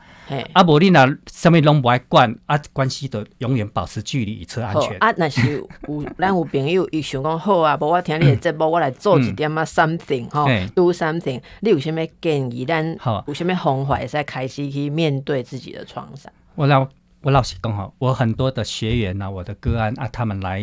[0.52, 4.96] 啊，无你若什么拢不爱管，啊，关系都永远保持距离，以策安全。
[4.98, 11.42] 啊，那是有咱有朋友伊想讲好啊，无我听你的节目，我来做一点啊，something 哈，do something。
[11.60, 12.64] 你有啥物建议？
[12.64, 12.86] 咱
[13.26, 16.32] 有啥物方法，会使开始去面对自己的创伤？
[16.54, 16.86] 我老
[17.22, 20.62] 我老实讲哈，我很多的学员呐，我的个案啊，他们来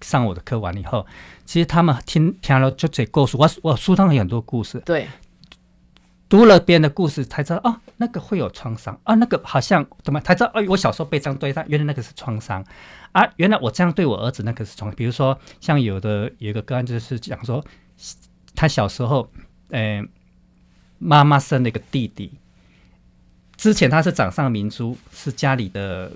[0.00, 1.06] 上我的课完以后，
[1.44, 4.80] 其实他们听听了就这故事，我我书上有很多故事。
[4.86, 5.06] 对。
[6.30, 10.50] 读了别人的故事才知道哦，那个会有创伤啊，那个好像怎么才知道？
[10.54, 12.64] 哎，我小时候被这样对待，原来那个是创伤
[13.10, 13.28] 啊！
[13.34, 14.96] 原来我这样对我儿子，那个是创伤。
[14.96, 17.62] 比如说，像有的有一个个案就是讲说，
[18.54, 19.28] 他小时候，
[19.70, 20.00] 呃，
[21.00, 22.32] 妈妈生了一个弟弟，
[23.56, 26.12] 之前他是掌上明珠，是家里的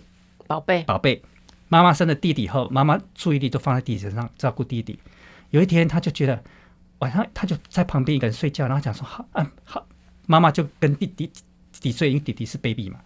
[0.46, 1.20] 宝贝宝贝。
[1.66, 4.96] 妈妈生了弟弟后，妈妈注意力都放在弟弟身上，照顾弟弟。
[5.50, 6.40] 有一天，他就觉得
[7.00, 9.84] 晚上他就在旁边一个人睡觉，然后讲说好，嗯，好。
[10.26, 12.98] 妈妈就跟弟弟弟弟睡，因为弟弟是 baby 嘛，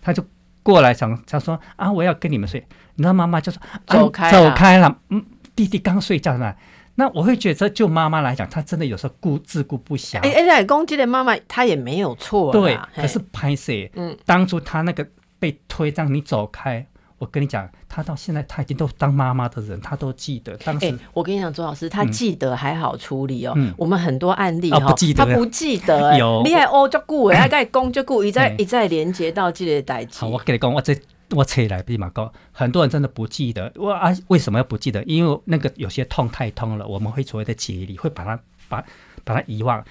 [0.00, 0.24] 他就
[0.62, 2.64] 过来想，他说啊，我要跟你们睡。
[2.96, 4.98] 然后妈妈就说走开，走开了。
[5.10, 5.24] 嗯，
[5.54, 6.54] 弟弟刚睡觉嘛。
[6.98, 10.18] 那我会觉得，就妈妈来讲，她真的有时候顾自顾不暇。
[10.20, 12.50] 哎哎，攻击的妈妈，她也没有错。
[12.50, 15.06] 对，可是拍谁，嗯，当初她那个
[15.38, 16.86] 被推让你走开。
[17.18, 20.86] 我跟你讲，他到现在他已经都当妈妈的人，他都记得当时。
[20.86, 23.54] 欸、我跟你讲，周老师，他记得还好处理哦。
[23.56, 26.18] 嗯、我们很多案例哈、哦，他不记得、欸。
[26.20, 30.20] 有，你还哦就顾哎， 该公就顾，一再一再连接到这个代志。
[30.20, 30.94] 好，我跟你讲，我这
[31.30, 33.72] 我扯来立马讲，很多人真的不记得。
[33.76, 35.02] 我啊，为什么要不记得？
[35.04, 38.84] 因为那个有些痛太痛了，我们会所谓的解离，会把它把
[39.24, 39.82] 把它遗忘。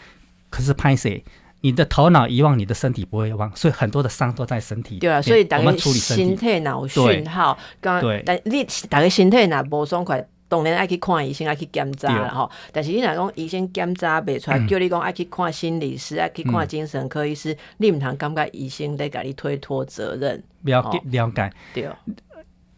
[0.51, 1.23] 可是拍谢。
[1.65, 4.99] 你的头脑遗忘，你的身体不会忘，所以很多的伤都在身体。
[4.99, 12.47] 对啊，所以大家心态脑讯号，刚刚但你大家心态脑不爽快，当然爱去看医生，爱去检查了哈。
[12.71, 20.43] 但是你若讲医生检查不出来，叫你讲爱去看心理师，爱去看精神科医师，嗯、你唔通感觉医生在给你推脱责任。
[20.61, 21.51] 了解了解。
[21.73, 21.89] 对。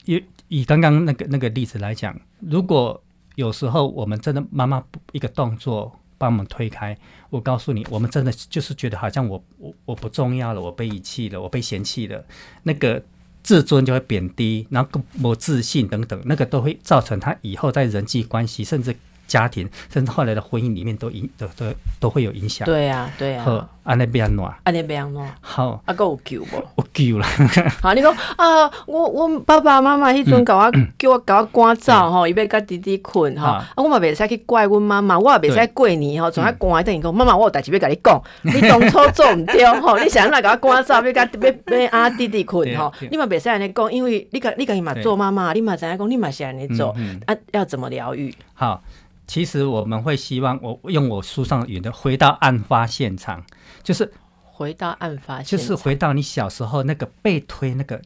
[0.05, 3.03] 以以刚刚那个那个例子来讲，如果
[3.35, 5.91] 有时候我们真的妈妈一个动作。
[6.17, 6.97] 帮我们推开，
[7.29, 12.25] 我告诉你，我们真的就是觉得好像我我我不重要了，我被遗弃了，我被嫌弃了，
[12.63, 13.03] 那个
[13.43, 18.95] 自尊就会贬低，然后更没自信等等，那个都会造成他以后在人际关系甚至
[19.27, 21.65] 家庭甚至后来的婚姻里面都影都都
[21.99, 22.65] 都会有影响。
[22.65, 23.69] 对呀、啊，对呀、啊。
[23.87, 24.45] 安尼变安怎？
[24.63, 25.25] 安尼变安怎？
[25.39, 26.61] 好，啊，够有救无？
[26.75, 27.25] 有救啦！
[27.81, 41.29] 好，你讲啊，我我爸爸妈妈迄阵甲我 叫我甲我赶走吼，伊要甲弟弟困吼，啊，我嘛袂使去怪阮妈妈，我也袂使过年吼，从遐赶等于讲妈妈，我有代志要甲你讲， 你当初做毋对吼， 你想来甲我赶走，要甲
[41.71, 46.93] 要要啊弟弟困吼，你嘛袂使安尼讲，因为你甲你甲伊嘛做妈妈，你嘛知影讲，你嘛是安尼做，
[47.25, 48.35] 啊，要怎么疗愈？
[48.53, 48.83] 好。
[49.27, 53.43] 其实我们会希望我用我书上语的回到案发现场，
[53.83, 54.11] 就是
[54.41, 58.01] 回到案发现场，就是回到你小时候那个被推那个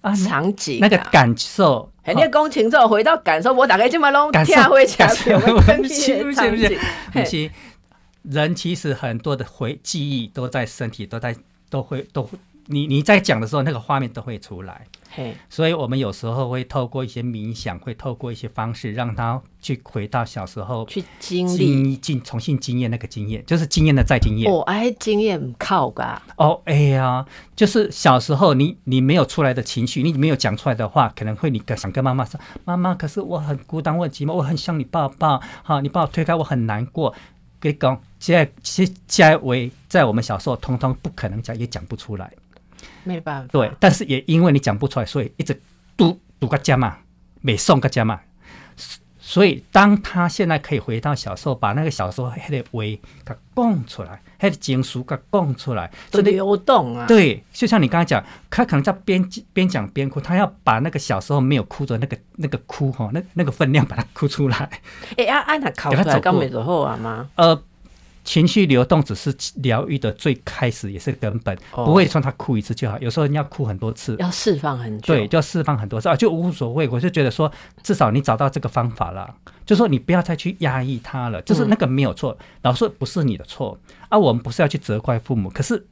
[0.00, 1.90] 啊场景，那个感受。
[2.06, 5.02] 你讲清楚，回到感受，我大概这么拢听回去。
[5.04, 6.78] 不是不是不是，
[7.12, 7.50] 不是。
[8.22, 11.36] 人其实很多的回记忆都在身体，都在
[11.68, 12.38] 都会都会。
[12.70, 14.86] 你你在讲的时候，那个画面都会出来。
[15.12, 24.48] 嘿，所以我们有时候会透过一些冥想，会透过一些方式，让他去回到小时候去经历、经重新经验那个经验，就是经验的再经验。
[24.48, 26.22] 哦，哎，经验靠噶。
[26.36, 37.12] 哦，哎呀，就是小时候你你没有出来的情绪，你没有讲出来的话，可能会你想跟妈妈说：“妈妈，可是我很孤单，我很寂寞，我很想你抱抱。”好，你把我推开，我很难过。
[37.58, 42.32] 跟你讲，现在现在为在我们小时候，通通不可能讲，也讲不出来。
[43.04, 45.60] 没办法，对，但是也因为你讲不出来，所以一直
[45.96, 46.98] 堵堵个家嘛，
[47.40, 48.20] 没送个家嘛。
[49.22, 57.06] 所以当他现在可以回到小时候，把那个小时候黑的胃给供出来，还得情绪给供出来，就流动啊。
[57.06, 64.56] 对，就像你刚刚讲，他可能在边边讲边哭，他要把那个小时候没有哭的那个那个哭哈，那那个分量把它哭出来。
[65.16, 67.28] 哎、欸，啊啊，那哭出来刚没走后啊吗？
[67.36, 67.62] 呃。
[68.30, 72.96] 情绪流动只是疗愈的最开始，也是根本，哦、不会说他哭一次就好。
[73.00, 76.88] 有时候你要哭很多次，要释放很久，对，就要释放很多次啊，就无所谓。
[76.88, 77.50] 我就觉得说，
[77.82, 79.34] 至少你找到这个方法了，
[79.66, 83.76] 就说你不要再去压抑他了，就是那个没有错，老师不是你的错
[84.08, 84.16] 啊。
[84.16, 85.84] 我们不是要去责怪父母，可是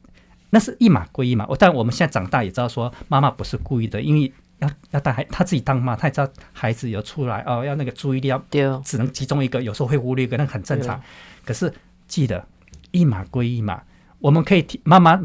[0.51, 1.45] 那是一码归一码。
[1.49, 8.41] 我但我们现在长大也知道说，妈妈不是故意的，因为要要带孩他自己当妈，他也知道孩子有出来哦，要那个注意力要
[8.85, 11.03] 只能集中一个，有时候会忽略一个，那很正常。
[11.45, 11.75] 可是。
[12.09, 12.45] 记得
[12.91, 13.83] 一码归一码，
[14.19, 15.21] 我们可以体妈妈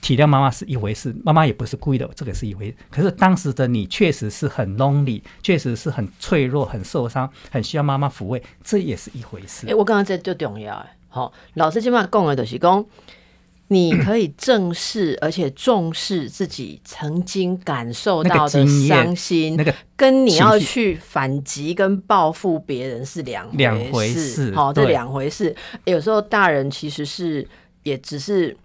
[0.00, 2.76] 体谅妈妈是一回事，妈妈也不是故意的，这个是一回事。
[2.90, 9.66] 可是当时的你确实是很 lonely，确实是很脆弱、很受伤、很需要妈妈抚慰，这也是一回事。
[9.66, 12.84] 哎、我刚刚这就重要哎，好，老师今晚讲的就是讲。
[13.68, 24.54] 你可以正视而且重视自己曾经感受到的伤心，那个跟你要去反击跟报复别人是两两回事。
[24.54, 25.54] 好，这两回事。
[25.84, 27.46] 有时候大人其实是
[27.82, 28.56] 也只是。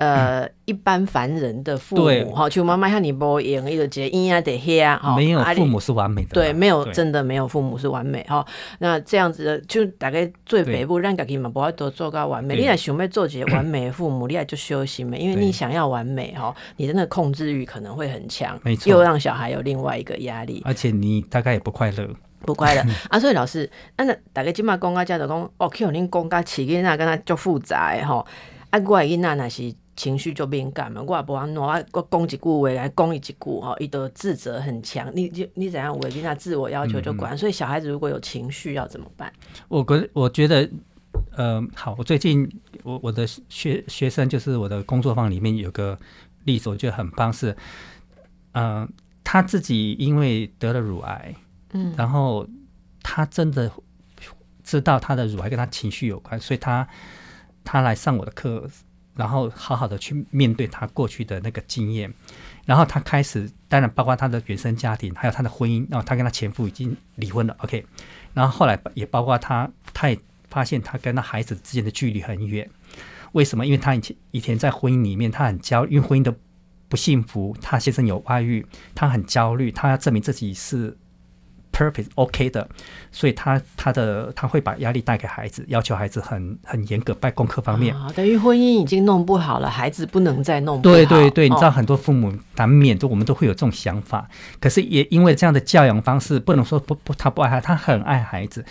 [0.00, 8.42] 呃，一般凡人的父母哈，就妈妈像你不演一个节，阴啊得黑啊，没有父母是完美的，对，没有真的没有父母是完美哈。
[8.78, 12.56] 那这样子的，就大概最北部让家己嘛，不要多做到完美。
[12.56, 22.08] 你也想要做几个完美的父母，你也就休息嘛， 因为你想要完美哈，你的那控制欲可能会很强，没错，又让小孩有另外一个压力，而且你大概也不快乐，
[22.46, 23.20] 不快乐 啊。
[23.20, 28.24] 所以老师，那大概今嘛公家家长讲，哦，可能恁公家起因那跟他就复杂哈，
[28.70, 29.74] 啊，我因那那是。
[30.00, 35.12] 情绪就敏感嘛，我也不安怎，我讲一句话来讲一句哈，伊都自责很强。
[35.14, 35.94] 你你你怎样？
[35.94, 37.34] 我跟他自我要求就管。
[37.34, 39.30] 嗯、所以小孩子如果有情绪要怎么办？
[39.68, 40.66] 我觉我觉得，
[41.36, 42.50] 呃，好，我最近
[42.82, 45.98] 我我的学学生就是我的工作坊里面有个
[46.44, 47.54] 例子，我觉得很棒，是，
[48.52, 48.88] 呃，
[49.22, 51.34] 他自己因为得了乳癌，
[51.74, 52.48] 嗯，然后
[53.02, 53.70] 他真的
[54.64, 56.88] 知道他的乳癌跟他情绪有关，所以他
[57.62, 58.66] 他来上我的课。
[59.14, 62.12] 然后好好的去面对他过去的那个经验，
[62.64, 67.84] 然后他开始，当然包括他的原生家庭，还有他的婚姻，然后他跟他前夫已经离婚了，OK，
[68.34, 72.68] 然后后来也包括他，他也发现他跟他孩子之间的距离很远，
[73.32, 73.66] 为什么？
[73.66, 76.34] 因为他以前以前在婚姻里面他很焦，因为婚姻的
[76.88, 80.96] 不幸福，他先生有外遇，他很焦虑，他要证明自己是。
[81.80, 82.68] Perfect OK 的，
[83.10, 87.96] 所以他他的他会把压力带给孩子，要求孩子很很严格，在功课方面。
[87.96, 90.94] 啊，等于婚姻已经弄不好了，孩子不能再弄不好。
[90.94, 94.28] 对对对，你知道很多父母难免都我们都会有这种想法，
[94.60, 98.62] 可是也因为这样的教养方式，不能说不不他不爱他，他很爱孩子，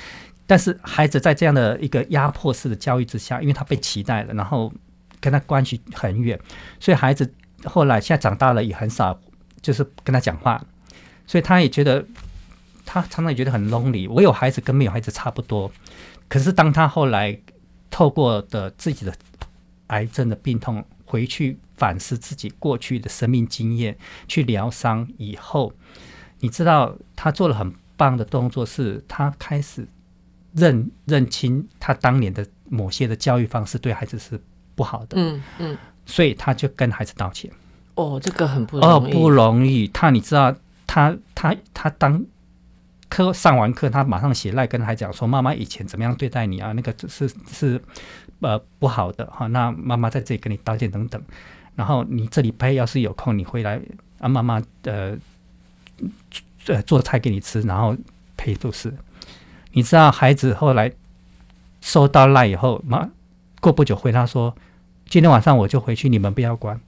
[0.46, 4.72] 但是孩子在这样的一个压迫式的教育之下，因为他被期待了，然后
[5.20, 6.40] 跟他关系很远，
[6.80, 7.34] 所以孩子
[7.64, 9.20] 后来现在长大了也很少
[9.64, 10.62] 就是跟他讲话，
[11.26, 12.06] 所以他也觉得。
[12.92, 14.10] 他常常也觉得很 lonely。
[14.10, 15.72] 我有孩子跟没有孩子差不多，
[16.28, 17.40] 可是当他后来
[17.92, 19.14] 透过的自己的
[19.88, 23.96] 癌症的病痛回去反思自己过去的生命经验，
[24.28, 25.72] 去疗伤以后，
[26.40, 29.88] 你知道他做了很棒的动作，是他开始
[30.54, 34.42] 认认清他当年的某些的教育方式对孩子是
[34.74, 35.16] 不好的。
[35.16, 35.78] 嗯嗯，
[36.08, 37.52] 所以他就跟孩子道歉。
[37.94, 38.92] 哦，这个很不容易。
[38.92, 39.88] 哦，不容易。
[39.90, 40.56] 他你知道，
[40.88, 42.26] 他他他当。
[43.10, 46.72] 课上完课，他马上写赖跟孩子讲说：“妈妈以前怎么样对待你啊？
[46.74, 47.82] 那个是是
[48.40, 49.48] 呃不好的哈。
[49.48, 51.22] 那妈妈在这里跟你道歉等等。
[51.76, 53.82] 然后你这礼拜要是有空，你回来
[54.20, 55.18] 啊，妈妈呃
[56.68, 57.96] 呃做菜给你吃，然后
[58.38, 58.94] 陪都是。
[59.72, 60.92] 你知道孩子后来
[61.82, 63.10] 收到赖以后，妈
[63.60, 64.56] 过不久回他说：
[65.08, 66.80] 今天晚上我就回去，你们不要管。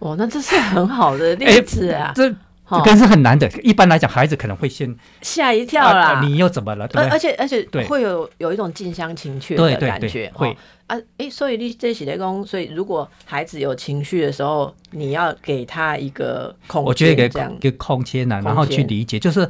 [0.00, 2.12] 哦，那这是很好的例子啊。
[2.14, 2.34] 这
[2.80, 6.20] 个是很难的，一般来讲，孩子可能会先吓一跳啦。
[6.22, 6.88] 你又怎么了？
[6.88, 10.30] 对，而且而且会有有一种近乡情怯的感觉。
[10.34, 10.56] 会
[10.86, 19.48] 啊，诶，所以你这是在讲，所以如果孩子有情绪的时候，你要给他一个空间，我觉得给一个空间呢，然后去理解，就是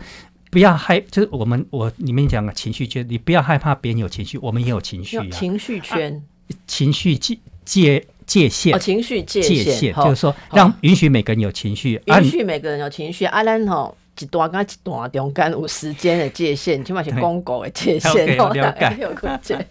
[0.50, 6.22] 不要害，就是我们我里面讲的情绪圈，你不要害怕别人有情绪，我们也有情绪，情绪圈，
[6.66, 8.06] 情绪界界。
[8.26, 13.24] 界限，情绪界限，就是说，让允许每个人有情绪，允许每个人有情绪。
[13.26, 18.36] 阿兰吼，一段跟一段中间有时间的界限，起码是公告的界限。
[18.36, 19.66] 了解， 有空间。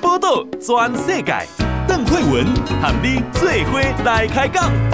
[0.00, 1.32] 报道全世界，
[1.86, 2.44] 邓惠文
[2.80, 4.93] 和你做伙来开讲。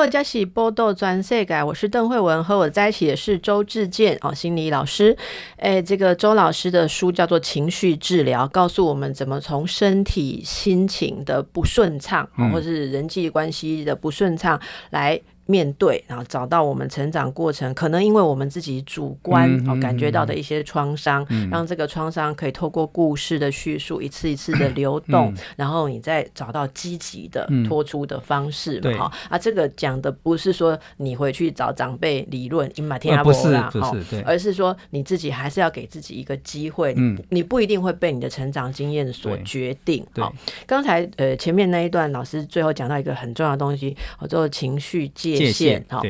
[0.00, 5.14] 大家好，这是报道全世改，我是邓慧文，和我在一起的是周志健哦，心理老师。
[5.58, 15.20] 哎，这个周老师的书叫做《情绪治疗》，告诉我们怎么从身体、心情的不顺畅，或者是人际关系的不顺畅来。
[15.50, 33.92] 面对，然后找到我们成长过程，可能因为我们自己主观哦感觉到的一些创伤，嗯、让这个创伤可以透过故事的叙述，一次一次的流动，嗯、然后你再找到积极的脱出的方式嘛哈、嗯、啊，这个讲的不是说你回去找长辈理论，你马天阿伯啦哈，
[34.24, 40.06] 而是说你自己还是要给自己一个机会，嗯、你不一定会被你的成长经验所决定。
[40.16, 40.32] 好，
[40.66, 45.39] 刚才呃前面那一段老师最后讲到一个很重要的东西，叫做情绪界。
[45.46, 46.00] 界限哈，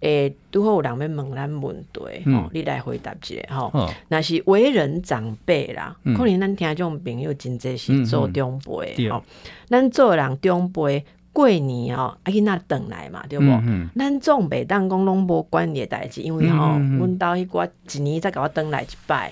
[0.00, 2.00] 诶，拄好有人要问咱问题，
[2.32, 3.90] 吼，你来回答一下吼。
[4.08, 9.22] 那是为人长辈啦，可能咱听这种朋友真济是做长辈，吼，
[9.68, 13.46] 咱做人长辈过年哦，啊囡仔转来嘛，对不？
[13.98, 19.30] 咱总袂当讲拢无关联代志，因为吼，阮兜迄个一年才甲我转来一摆，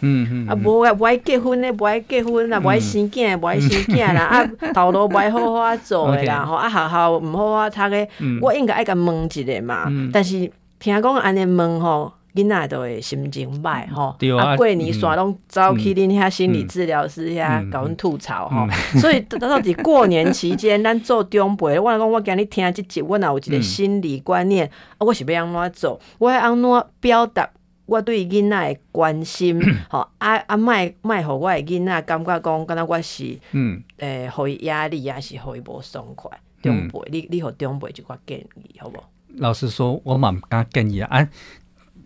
[0.49, 8.09] 啊，无爱无爱结婚诶，无爱结婚啦，无爱生囝，无爱生囝啦， 啊，头路无爱好好做诶啦，吼，啊，学校毋好好读的，
[8.41, 12.13] 我应该爱甲问一下嘛，但是听讲安尼问吼。
[12.35, 18.67] 囡仔都会心情歹吼，啊，过年煞拢走去恁遐心理治疗师遐甲阮吐槽吼，
[19.01, 24.67] 所以到底过年期间，咱做长辈，我讲我今日听这集，我若有一个心理观念，
[24.99, 26.01] 啊，我是要安怎做？
[26.19, 27.49] 我要安怎表达
[27.87, 29.61] 我对囡仔的关心？
[29.91, 36.31] 吼，啊啊，卖卖，互我的囡仔感觉讲，敢若我是，嗯，诶，互伊压力，抑是互伊无爽快？
[36.63, 39.03] 长辈，你你互长辈一寡建议，好不？
[39.37, 41.29] 老实说，我嘛毋敢建议啊。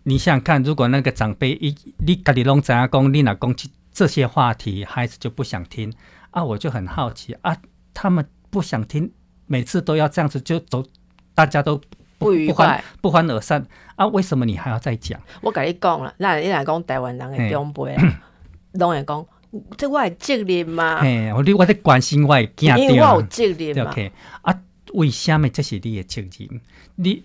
[0.07, 3.55] 你想想看，如果那个长辈一你家里拢怎样讲，你若讲
[3.91, 5.91] 这些话题，孩子就不想听
[6.29, 6.43] 啊！
[6.43, 7.57] 我就很好奇啊，
[7.91, 9.11] 他们不想听，
[9.47, 10.85] 每次都要这样子就走，
[11.33, 11.77] 大家都
[12.19, 14.05] 不，不愉快，不欢而散啊！
[14.07, 15.19] 为什么你还要再讲？
[15.41, 17.97] 我跟你讲了，那你来讲台湾人的长辈，
[18.73, 19.25] 拢会讲，
[19.75, 21.01] 这我的责任嘛。
[21.01, 23.89] 嘿，我你我在关心我的囝，因为我有责任嘛。
[23.89, 24.11] OK
[24.43, 24.61] 啊，
[24.93, 26.61] 为什么这是你的责任？
[26.93, 27.23] 你？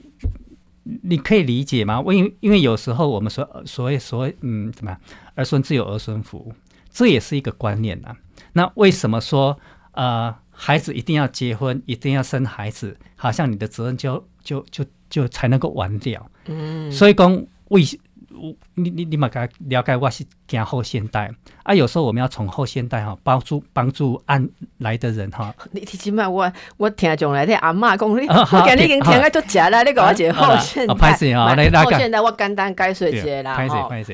[1.02, 2.02] 你可以理解吗？
[2.06, 5.00] 因为因为有时候我们说所谓所谓嗯，怎么样
[5.34, 6.52] 儿孙自有儿孙福，
[6.90, 8.16] 这也是一个观念啊。
[8.52, 9.58] 那为什么说
[9.92, 16.30] 呃孩子一定要结婚，一定要生孩子，好像你的责任就就就就才能够完掉？
[16.46, 17.82] 嗯，所以讲为。
[18.74, 21.30] 你你你嘛该了解，我是讲后现代
[21.62, 21.74] 啊。
[21.74, 24.48] 有时候我们要从后现代哈帮助帮助按
[24.78, 25.54] 来的人哈。
[25.72, 29.82] 你提起码我我听众来听阿嬷讲，你我今日已经听个足假啦。
[29.82, 30.94] 你讲我讲后现代，
[31.82, 33.56] 后现代我简单解说一下啦。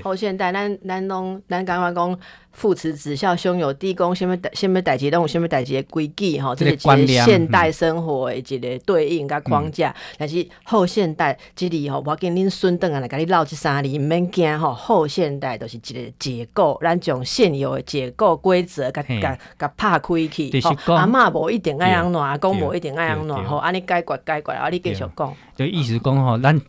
[0.03, 2.18] 后现代咱咱拢咱刚刚讲。
[2.57, 9.95] 父慈子孝，兄友弟恭，什么代什么代志，拢有什么代志的规矩吼，这是一个现代生活的一个对应甲框架。
[10.16, 14.72] 但是后现代这里吼，我跟恁孙邓啊来跟你唠这三字，毋免惊吼。
[14.72, 20.51] 后现代都是一个结构，咱从现有的结构规则甲甲甲拍开去。
[20.87, 25.35] 阿嬷无一定爱安怎，阿公无一定爱安怎，吼，安尼解决解决，啊，你继续讲。
[25.55, 26.61] 就意思讲吼，咱。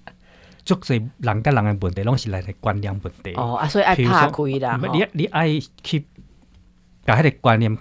[0.65, 3.31] 足侪人甲人诶问题，拢是来自观念问题。
[3.35, 4.77] 哦，啊，所以爱拍开啦。
[4.91, 6.05] 你你爱去
[7.05, 7.73] 把迄个观念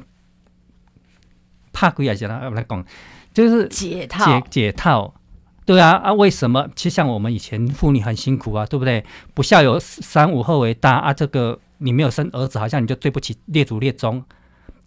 [1.73, 2.87] 拍开，还是怎来讲？
[3.35, 5.13] 就是解套，解解套。
[5.65, 6.69] 对啊，啊，为什么？
[6.77, 9.05] 其实像我们以前妇女很辛苦啊，对不对？
[9.35, 11.13] 不孝有三，五后为大啊。
[11.13, 14.23] 这个你没有生儿子，好像你就对不起列祖列宗，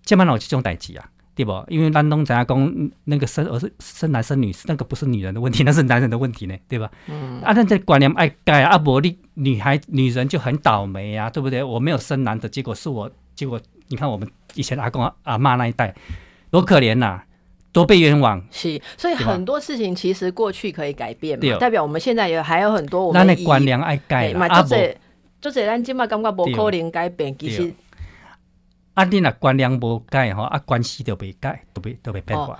[0.03, 1.09] 这么老这种代志啊。
[1.35, 1.53] 对不？
[1.69, 6.91] 因为咱拢知影讲那个生儿子生男生女，那个不是女人的问题，那是男人的问题呢，对吧？
[7.07, 7.39] 嗯。
[7.41, 11.63] 啊，那这观念爱改啊，不你女孩女人就很倒霉啊，对不对？
[11.63, 15.95] 我没有生男的，结果是我，结果你看我们以前阿公阿妈那一代
[16.51, 17.25] 多可怜呐、啊，
[17.71, 18.45] 多被冤枉。
[18.51, 24.97] 是，所以很多事情其实过去可以改变嘛，代表我们现在也还有很多我们那观念爱改啊，不，就是
[25.41, 27.73] 咱今嘛感觉无可能改变，其实。
[28.93, 32.59] 啊，你若观念无改吼，啊，关系就袂改，都袂都袂变化。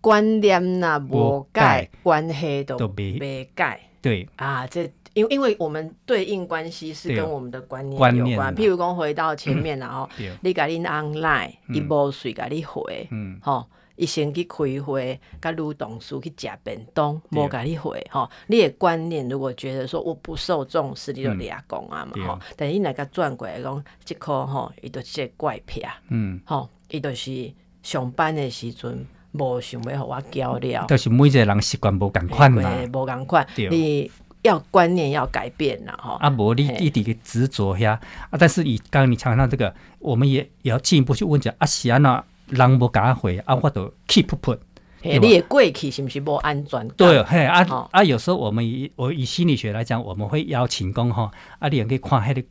[0.00, 3.80] 观念若无改，关系都袂改。
[4.00, 8.54] 对啊，这因因为我们对应关系是跟我们的观念有关。
[8.54, 10.08] 譬如讲回到前面然后，
[10.40, 13.66] 你甲恁 online 伊无随甲你回，嗯，吼。
[13.96, 18.28] 伊先去开会，甲女同事去食便当，无甲你回吼。
[18.48, 22.38] 你的观念如果觉得说我不受重视，你就俩讲啊嘛吼。
[22.56, 30.84] 但是你那个转过来讲，即箍吼，伊都是个怪癖，嗯，吼，伊都是上班的时阵无想要互我交流。
[30.88, 33.46] 都是每一个人习惯无共款啦，无共款。
[33.56, 34.10] 你
[34.42, 36.14] 要观念要改变啦，吼。
[36.14, 38.00] 啊，无你一直执着遐啊。
[38.38, 42.24] 但是以刚刚你强调这个，我们也也要进一步去问一下啊，是安怎？
[42.48, 44.58] 人无甲我回啊，我就 keep put，
[45.02, 46.86] 欸、你也过去是不是不安全？
[46.88, 52.44] 对，嘿啊、哦、啊，有时候我们以我以心理学来讲，我们会邀请讲吼，啊，你也可以看迄个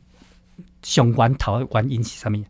[0.82, 2.44] 相关头原因是啥物？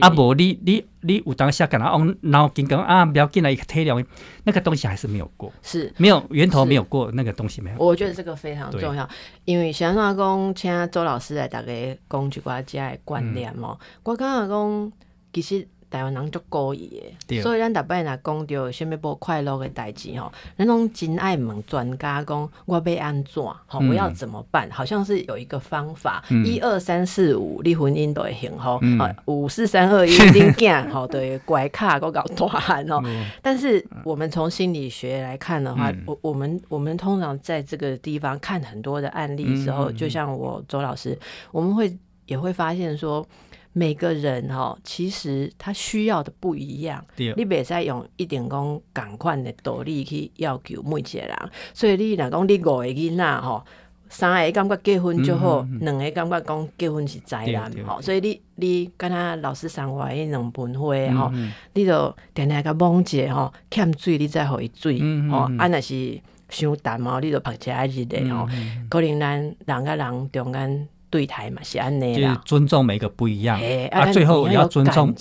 [0.00, 4.04] 啊，无你你你有当下跟他往脑筋讲啊，不要进来一个体谅，
[4.44, 7.76] 那个东西还是没有过，是没有源头没有过那个东西没有。
[7.78, 9.08] 我觉得这个非常重要，
[9.46, 13.86] 因为想说讲，请周老师来大概讲一寡遮的观念哦、嗯。
[14.02, 14.92] 我刚刚讲
[15.32, 15.66] 其实。
[15.90, 23.42] 台湾人足故意的，所以咱逐摆若讲到啥物不快乐的代志吼，咱拢真爱问专家讲，我要安怎？
[23.66, 24.68] 吼，我要怎么办？
[24.68, 28.80] 嗯、好像是有一个方法，一二三四五，你婚姻都会幸福，
[29.26, 33.02] 五四三二一， 恁囝吼对拐卡个搞大汉吼。
[33.42, 41.18] 但是我们从心理学来看的话，我、嗯、我们我们通常在这个地方看很多的案例的时候，就像我周老师，
[41.50, 43.26] 我们会也会发现说。
[43.72, 47.04] 每个人哈，其实他需要的不一样。
[47.36, 51.36] 你别再用一点讲赶快的道理去要求每一个人。
[51.72, 53.64] 所以你若讲你五个囡仔吼，
[54.08, 58.02] 三个感觉结婚就好，两、嗯、个感觉讲结婚是灾难吼。
[58.02, 61.32] 所以你你跟他老师生活迄两盆花吼，
[61.74, 64.98] 你就定定个忘记吼，欠水你再互伊水
[65.30, 68.48] 吼、嗯，啊若是伤淡哦，你就拍车日的吼。
[68.88, 70.88] 可能咱人甲人中间。
[71.10, 75.12] 对台嘛是安内啦，就是尊重每个不一样，啊，最后要尊重，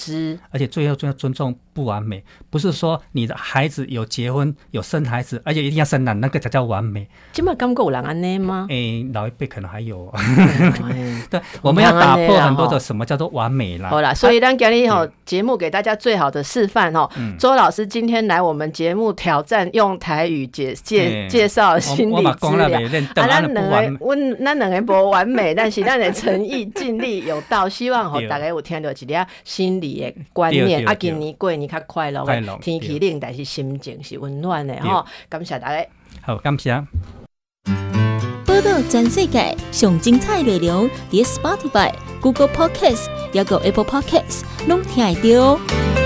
[0.51, 1.53] 而且最后要尊重。
[1.73, 7.07] 不完美，不是说你的孩子有结婚有生孩子，而且一定要生男，那个才叫完美。
[7.31, 8.65] 今麦刚够有人安尼吗？
[8.69, 10.13] 诶、欸，老一辈可能还有。
[11.29, 13.89] 对，我们要打破很多的什么叫做完美啦。
[13.89, 22.21] 好啦，所以咱今日吼节目给大家最好的示范吼、嗯，周老师今天来我们节目挑战用台语介介介绍心理治
[22.57, 22.79] 疗。
[22.79, 23.61] 啊，咱两个，
[23.99, 30.85] 阮咱两个不完美，但是咱的诚意 尽力有到，希望吼大家有听到一点心理的观念。
[30.85, 31.68] 啊，今年过年。
[31.69, 32.25] 较快乐，
[32.61, 35.05] 天气冷，但是心情是温暖的吼。
[35.29, 35.85] 感谢大家，
[36.21, 36.73] 好，感谢。
[38.45, 45.98] 报道全世界上精彩内容，伫 Spotify、Google Podcasts，还有 Apple Podcasts，拢听得到。